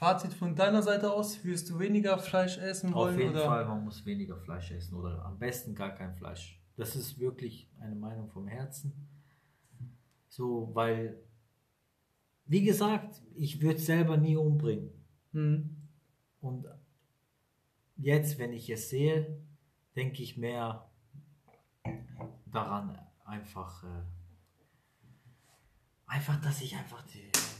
Fazit 0.00 0.32
von 0.32 0.56
deiner 0.56 0.82
Seite 0.82 1.12
aus, 1.12 1.44
wirst 1.44 1.68
du 1.68 1.78
weniger 1.78 2.16
Fleisch 2.16 2.56
essen 2.56 2.94
wollen? 2.94 3.12
Auf 3.12 3.20
jeden 3.20 3.34
oder? 3.34 3.44
Fall, 3.44 3.66
man 3.66 3.84
muss 3.84 4.06
weniger 4.06 4.38
Fleisch 4.38 4.70
essen 4.70 4.94
oder 4.94 5.22
am 5.26 5.38
besten 5.38 5.74
gar 5.74 5.90
kein 5.90 6.14
Fleisch. 6.14 6.58
Das 6.78 6.96
ist 6.96 7.18
wirklich 7.18 7.70
eine 7.78 7.96
Meinung 7.96 8.30
vom 8.30 8.48
Herzen. 8.48 8.94
So, 10.30 10.70
weil, 10.72 11.22
wie 12.46 12.62
gesagt, 12.62 13.20
ich 13.34 13.60
würde 13.60 13.76
es 13.76 13.84
selber 13.84 14.16
nie 14.16 14.38
umbringen. 14.38 14.90
Hm. 15.34 15.76
Und 16.40 16.64
jetzt, 17.98 18.38
wenn 18.38 18.54
ich 18.54 18.70
es 18.70 18.88
sehe, 18.88 19.38
denke 19.96 20.22
ich 20.22 20.38
mehr 20.38 20.90
daran, 22.46 22.98
einfach, 23.26 23.84
äh, 23.84 24.02
einfach, 26.10 26.40
dass 26.40 26.60
ich 26.60 26.76
einfach 26.76 27.04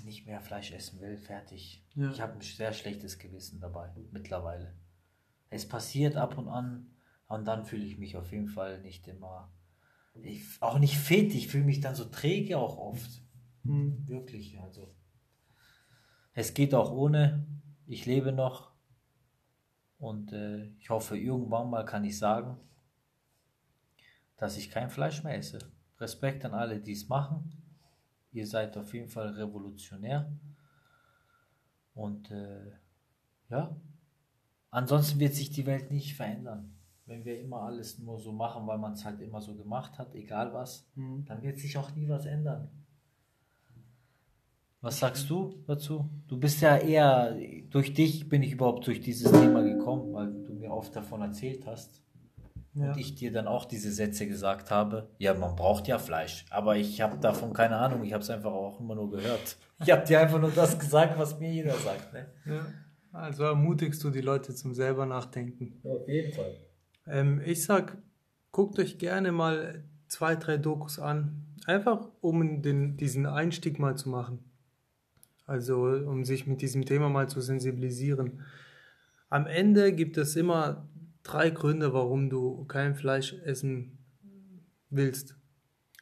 nicht 0.05 0.27
mehr 0.27 0.41
Fleisch 0.41 0.73
essen 0.73 1.01
will. 1.01 1.17
Fertig. 1.17 1.85
Ja. 1.95 2.11
Ich 2.11 2.21
habe 2.21 2.35
ein 2.35 2.41
sehr 2.41 2.73
schlechtes 2.73 3.19
Gewissen 3.19 3.61
dabei, 3.61 3.91
mittlerweile. 4.11 4.75
Es 5.49 5.67
passiert 5.67 6.17
ab 6.17 6.37
und 6.37 6.49
an, 6.49 6.91
und 7.29 7.45
dann 7.45 7.65
fühle 7.65 7.85
ich 7.85 7.97
mich 7.97 8.17
auf 8.17 8.33
jeden 8.33 8.49
Fall 8.49 8.81
nicht 8.81 9.07
immer, 9.07 9.53
ich, 10.15 10.61
auch 10.61 10.81
nicht 10.81 10.97
fit. 10.97 11.33
Ich 11.33 11.47
fühle 11.47 11.65
mich 11.65 11.81
dann 11.81 11.95
so 11.95 12.05
träge 12.05 12.59
auch 12.59 12.77
oft. 12.77 13.23
Hm. 13.65 14.09
Wirklich, 14.09 14.59
also. 14.61 14.93
Es 16.33 16.55
geht 16.55 16.75
auch 16.75 16.91
ohne. 16.91 17.47
Ich 17.87 18.05
lebe 18.07 18.33
noch. 18.33 18.73
Und 19.99 20.33
äh, 20.33 20.67
ich 20.81 20.91
hoffe, 20.91 21.17
irgendwann 21.17 21.71
mal 21.71 21.85
kann 21.85 22.05
ich 22.05 22.19
sagen, 22.19 22.57
dass 24.37 24.57
ich 24.57 24.71
kein 24.71 24.91
Fleisch 24.91 25.23
mehr 25.23 25.37
esse. 25.37 25.61
Respekt 26.01 26.45
an 26.45 26.55
alle, 26.55 26.81
die 26.81 26.93
es 26.93 27.09
machen. 27.09 27.60
Ihr 28.33 28.47
seid 28.47 28.77
auf 28.77 28.93
jeden 28.95 29.09
Fall 29.09 29.29
revolutionär. 29.31 30.31
Und 31.95 32.31
äh, 32.31 32.71
ja, 33.51 33.77
ansonsten 34.71 35.19
wird 35.19 35.35
sich 35.35 35.51
die 35.51 35.67
Welt 35.67 35.91
nicht 35.91 36.15
verändern. 36.15 36.77
Wenn 37.07 37.25
wir 37.25 37.41
immer 37.41 37.63
alles 37.63 37.99
nur 37.99 38.21
so 38.21 38.31
machen, 38.33 38.67
weil 38.69 38.79
man 38.79 38.93
es 38.93 39.05
halt 39.05 39.21
immer 39.21 39.41
so 39.41 39.57
gemacht 39.57 39.99
hat, 39.99 40.15
egal 40.15 40.53
was, 40.55 40.87
Hm. 40.95 41.25
dann 41.27 41.43
wird 41.43 41.59
sich 41.59 41.77
auch 41.77 41.95
nie 41.95 42.09
was 42.09 42.25
ändern. 42.27 42.71
Was 44.81 45.01
sagst 45.01 45.29
du 45.29 45.63
dazu? 45.67 46.09
Du 46.27 46.39
bist 46.39 46.63
ja 46.63 46.77
eher, 46.79 47.37
durch 47.69 47.93
dich 47.93 48.29
bin 48.29 48.43
ich 48.43 48.53
überhaupt 48.53 48.87
durch 48.87 49.01
dieses 49.01 49.31
Thema 49.31 49.61
gekommen, 49.63 50.13
weil 50.15 50.33
du 50.45 50.55
mir 50.55 50.71
oft 50.71 50.95
davon 50.97 51.21
erzählt 51.21 51.67
hast. 51.67 52.01
Ja. 52.75 52.93
Und 52.93 52.99
ich 52.99 53.17
dir 53.17 53.33
dann 53.33 53.49
auch 53.49 53.65
diese 53.65 53.91
Sätze 53.91 54.29
gesagt 54.29 54.71
habe, 54.71 55.11
ja, 55.19 55.35
man 55.35 55.57
braucht 55.57 55.89
ja 55.89 55.99
Fleisch. 55.99 56.45
Aber 56.51 56.77
ich 56.77 57.01
habe 57.01 57.19
davon 57.19 57.53
keine 57.53 57.77
Ahnung, 57.77 58.05
ich 58.05 58.13
habe 58.13 58.23
es 58.23 58.31
einfach 58.31 58.53
auch 58.53 58.79
immer 58.81 58.95
nur 58.95 59.11
gehört. 59.11 59.57
Ich 59.83 59.91
habe 59.91 60.05
dir 60.05 60.21
einfach 60.21 60.39
nur 60.39 60.51
das 60.51 60.79
gesagt, 60.79 61.19
was 61.19 61.41
mir 61.41 61.51
jeder 61.51 61.73
sagt. 61.73 62.13
Ne? 62.13 62.27
Ja. 62.45 62.67
Also 63.13 63.45
ermutigst 63.45 64.05
du 64.05 64.11
die 64.11 64.21
Leute 64.21 64.55
zum 64.55 64.75
selber 64.75 65.07
nachdenken. 65.07 65.81
Auf 65.85 66.07
jeden 66.07 66.35
Fall. 66.35 66.59
Ähm, 67.07 67.41
ich 67.47 67.65
sag, 67.65 67.97
guckt 68.53 68.79
euch 68.79 68.99
gerne 68.99 69.33
mal 69.33 69.83
zwei, 70.07 70.37
drei 70.37 70.59
Dokus 70.59 70.99
an. 70.99 71.47
Einfach 71.65 72.09
um 72.21 72.61
den, 72.61 72.99
diesen 72.99 73.25
Einstieg 73.25 73.79
mal 73.79 73.97
zu 73.97 74.11
machen. 74.11 74.41
Also 75.47 75.85
um 75.85 76.27
sich 76.27 76.47
mit 76.47 76.61
diesem 76.61 76.85
Thema 76.85 77.09
mal 77.09 77.29
zu 77.29 77.41
sensibilisieren. 77.41 78.43
Am 79.31 79.47
Ende 79.47 79.93
gibt 79.93 80.17
es 80.19 80.37
immer 80.37 80.89
drei 81.23 81.51
Gründe, 81.51 81.93
warum 81.93 82.31
du 82.31 82.65
kein 82.65 82.95
Fleisch 82.95 83.35
essen 83.45 83.99
willst. 84.89 85.37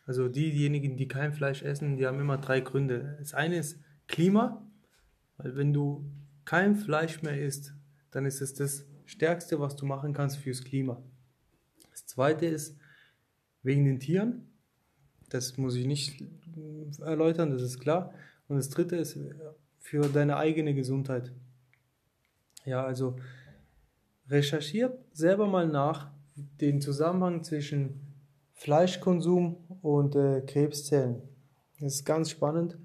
Also 0.06 0.28
diejenigen, 0.28 0.96
die 0.96 1.08
kein 1.08 1.32
Fleisch 1.32 1.62
essen, 1.62 1.96
die 1.96 2.06
haben 2.06 2.20
immer 2.20 2.38
drei 2.38 2.60
Gründe. 2.60 3.16
Das 3.18 3.34
eine 3.34 3.58
ist 3.58 3.78
Klima, 4.06 4.66
weil 5.36 5.54
wenn 5.56 5.72
du 5.72 6.10
kein 6.44 6.76
Fleisch 6.76 7.22
mehr 7.22 7.40
isst, 7.40 7.74
dann 8.10 8.24
ist 8.24 8.40
es 8.40 8.54
das 8.54 8.86
Stärkste, 9.04 9.60
was 9.60 9.76
du 9.76 9.84
machen 9.84 10.14
kannst 10.14 10.38
fürs 10.38 10.64
Klima. 10.64 11.02
Das 11.90 12.06
zweite 12.06 12.46
ist 12.46 12.78
wegen 13.62 13.84
den 13.84 14.00
Tieren. 14.00 14.48
Das 15.28 15.58
muss 15.58 15.74
ich 15.74 15.84
nicht 15.84 16.24
erläutern, 17.00 17.50
das 17.50 17.60
ist 17.60 17.78
klar. 17.80 18.14
Und 18.48 18.56
das 18.56 18.70
dritte 18.70 18.96
ist 18.96 19.18
für 19.78 20.08
deine 20.08 20.38
eigene 20.38 20.74
Gesundheit. 20.74 21.32
Ja, 22.64 22.84
also 22.84 23.16
recherchiert 24.28 24.98
selber 25.12 25.46
mal 25.46 25.66
nach 25.66 26.10
den 26.60 26.80
Zusammenhang 26.80 27.42
zwischen 27.42 28.00
Fleischkonsum 28.54 29.56
und 29.82 30.16
äh, 30.16 30.42
Krebszellen. 30.42 31.22
Das 31.80 31.94
ist 31.94 32.04
ganz 32.04 32.30
spannend, 32.30 32.78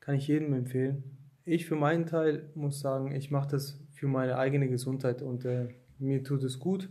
kann 0.00 0.14
ich 0.14 0.28
jedem 0.28 0.52
empfehlen. 0.52 1.04
Ich 1.44 1.66
für 1.66 1.76
meinen 1.76 2.06
Teil 2.06 2.50
muss 2.54 2.80
sagen, 2.80 3.12
ich 3.12 3.30
mache 3.30 3.48
das 3.48 3.80
für 3.92 4.08
meine 4.08 4.36
eigene 4.36 4.68
Gesundheit 4.68 5.22
und 5.22 5.44
äh, 5.44 5.68
mir 5.98 6.22
tut 6.22 6.42
es 6.42 6.58
gut 6.58 6.88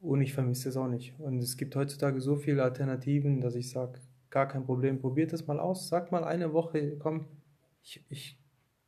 und 0.00 0.20
ich 0.20 0.34
vermisse 0.34 0.68
es 0.68 0.76
auch 0.76 0.88
nicht. 0.88 1.14
Und 1.18 1.38
es 1.38 1.56
gibt 1.56 1.76
heutzutage 1.76 2.20
so 2.20 2.36
viele 2.36 2.62
Alternativen, 2.62 3.40
dass 3.40 3.54
ich 3.54 3.70
sage, 3.70 4.00
gar 4.30 4.48
kein 4.48 4.64
Problem, 4.64 4.98
probiert 4.98 5.32
das 5.32 5.46
mal 5.46 5.60
aus. 5.60 5.88
Sag 5.88 6.10
mal 6.10 6.24
eine 6.24 6.52
Woche, 6.52 6.96
komm, 6.98 7.26
ich, 7.82 8.04
ich 8.08 8.38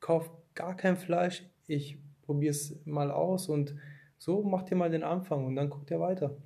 kaufe 0.01 0.30
gar 0.55 0.76
kein 0.76 0.97
Fleisch, 0.97 1.44
ich 1.66 1.99
probiere 2.27 2.51
es 2.51 2.85
mal 2.85 3.11
aus 3.11 3.49
und 3.49 3.74
so 4.18 4.43
macht 4.43 4.70
ihr 4.70 4.77
mal 4.77 4.91
den 4.91 5.03
Anfang 5.03 5.47
und 5.47 5.57
dann 5.57 5.70
guckt 5.70 5.91
ihr 5.91 6.01
weiter. 6.01 6.37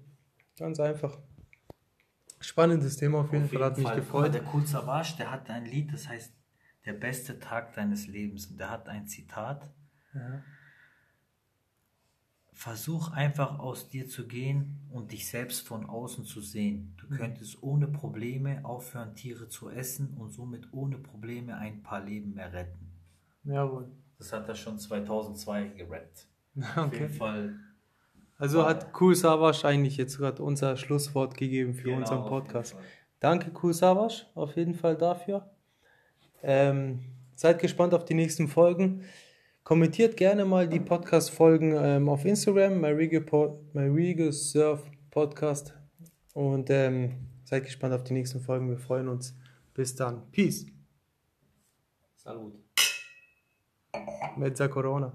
Ganz 0.58 0.78
einfach. 0.78 1.18
Spannendes 2.40 2.96
Thema 2.96 3.20
auf 3.20 3.32
jeden, 3.32 3.44
auf 3.44 3.52
jeden 3.52 3.62
Fall, 3.62 3.70
hat 3.70 3.78
mich 3.78 3.94
gefreut. 3.94 4.34
Der 4.34 4.54
Cool 4.54 4.66
Savage, 4.66 5.14
der 5.18 5.30
hat 5.30 5.50
ein 5.50 5.66
Lied, 5.66 5.92
das 5.92 6.08
heißt 6.08 6.32
Der 6.86 6.94
beste 6.94 7.38
Tag 7.38 7.74
deines 7.74 8.06
Lebens 8.06 8.46
und 8.46 8.58
der 8.58 8.70
hat 8.70 8.88
ein 8.88 9.06
Zitat. 9.06 9.68
Ja. 10.14 10.42
Versuch 12.52 13.10
einfach 13.12 13.58
aus 13.58 13.88
dir 13.88 14.06
zu 14.06 14.26
gehen 14.26 14.86
und 14.90 15.12
dich 15.12 15.28
selbst 15.28 15.66
von 15.66 15.86
außen 15.86 16.24
zu 16.24 16.42
sehen. 16.42 16.94
Du 16.98 17.06
mhm. 17.06 17.16
könntest 17.16 17.62
ohne 17.62 17.88
Probleme 17.88 18.64
aufhören, 18.64 19.14
Tiere 19.14 19.48
zu 19.48 19.70
essen 19.70 20.14
und 20.14 20.30
somit 20.30 20.72
ohne 20.72 20.98
Probleme 20.98 21.56
ein 21.56 21.82
paar 21.82 22.04
Leben 22.04 22.34
mehr 22.34 22.52
retten. 22.52 22.92
Jawohl. 23.44 23.90
Das 24.20 24.34
hat 24.34 24.46
er 24.48 24.54
schon 24.54 24.78
2002 24.78 25.68
gerettet. 25.76 26.28
Okay. 26.56 26.80
Auf 26.80 26.92
jeden 26.92 27.14
Fall. 27.14 27.54
Also 28.36 28.64
hat 28.66 28.92
Cool 29.00 29.14
Savas 29.14 29.64
eigentlich 29.64 29.96
jetzt 29.96 30.18
gerade 30.18 30.42
unser 30.42 30.76
Schlusswort 30.76 31.36
gegeben 31.36 31.74
für 31.74 31.84
genau, 31.84 31.98
unseren 31.98 32.26
Podcast. 32.26 32.76
Danke 33.18 33.50
Savas 33.72 34.26
auf 34.34 34.56
jeden 34.56 34.74
Fall 34.74 34.96
dafür. 34.96 35.50
Ähm, 36.42 37.00
seid 37.34 37.58
gespannt 37.58 37.94
auf 37.94 38.04
die 38.04 38.14
nächsten 38.14 38.48
Folgen. 38.48 39.04
Kommentiert 39.64 40.16
gerne 40.16 40.44
mal 40.44 40.68
die 40.68 40.80
Podcast-Folgen 40.80 41.74
ähm, 41.76 42.08
auf 42.08 42.24
Instagram, 42.24 42.80
MyRegal 42.80 44.32
Surf 44.32 44.82
Podcast. 45.10 45.74
Und 46.34 46.68
ähm, 46.70 47.26
seid 47.44 47.64
gespannt 47.64 47.94
auf 47.94 48.04
die 48.04 48.14
nächsten 48.14 48.40
Folgen. 48.40 48.68
Wir 48.68 48.78
freuen 48.78 49.08
uns. 49.08 49.34
Bis 49.72 49.94
dann. 49.94 50.30
Peace. 50.30 50.66
Salut. 52.16 52.69
Mezza 54.36 54.68
Corona. 54.68 55.12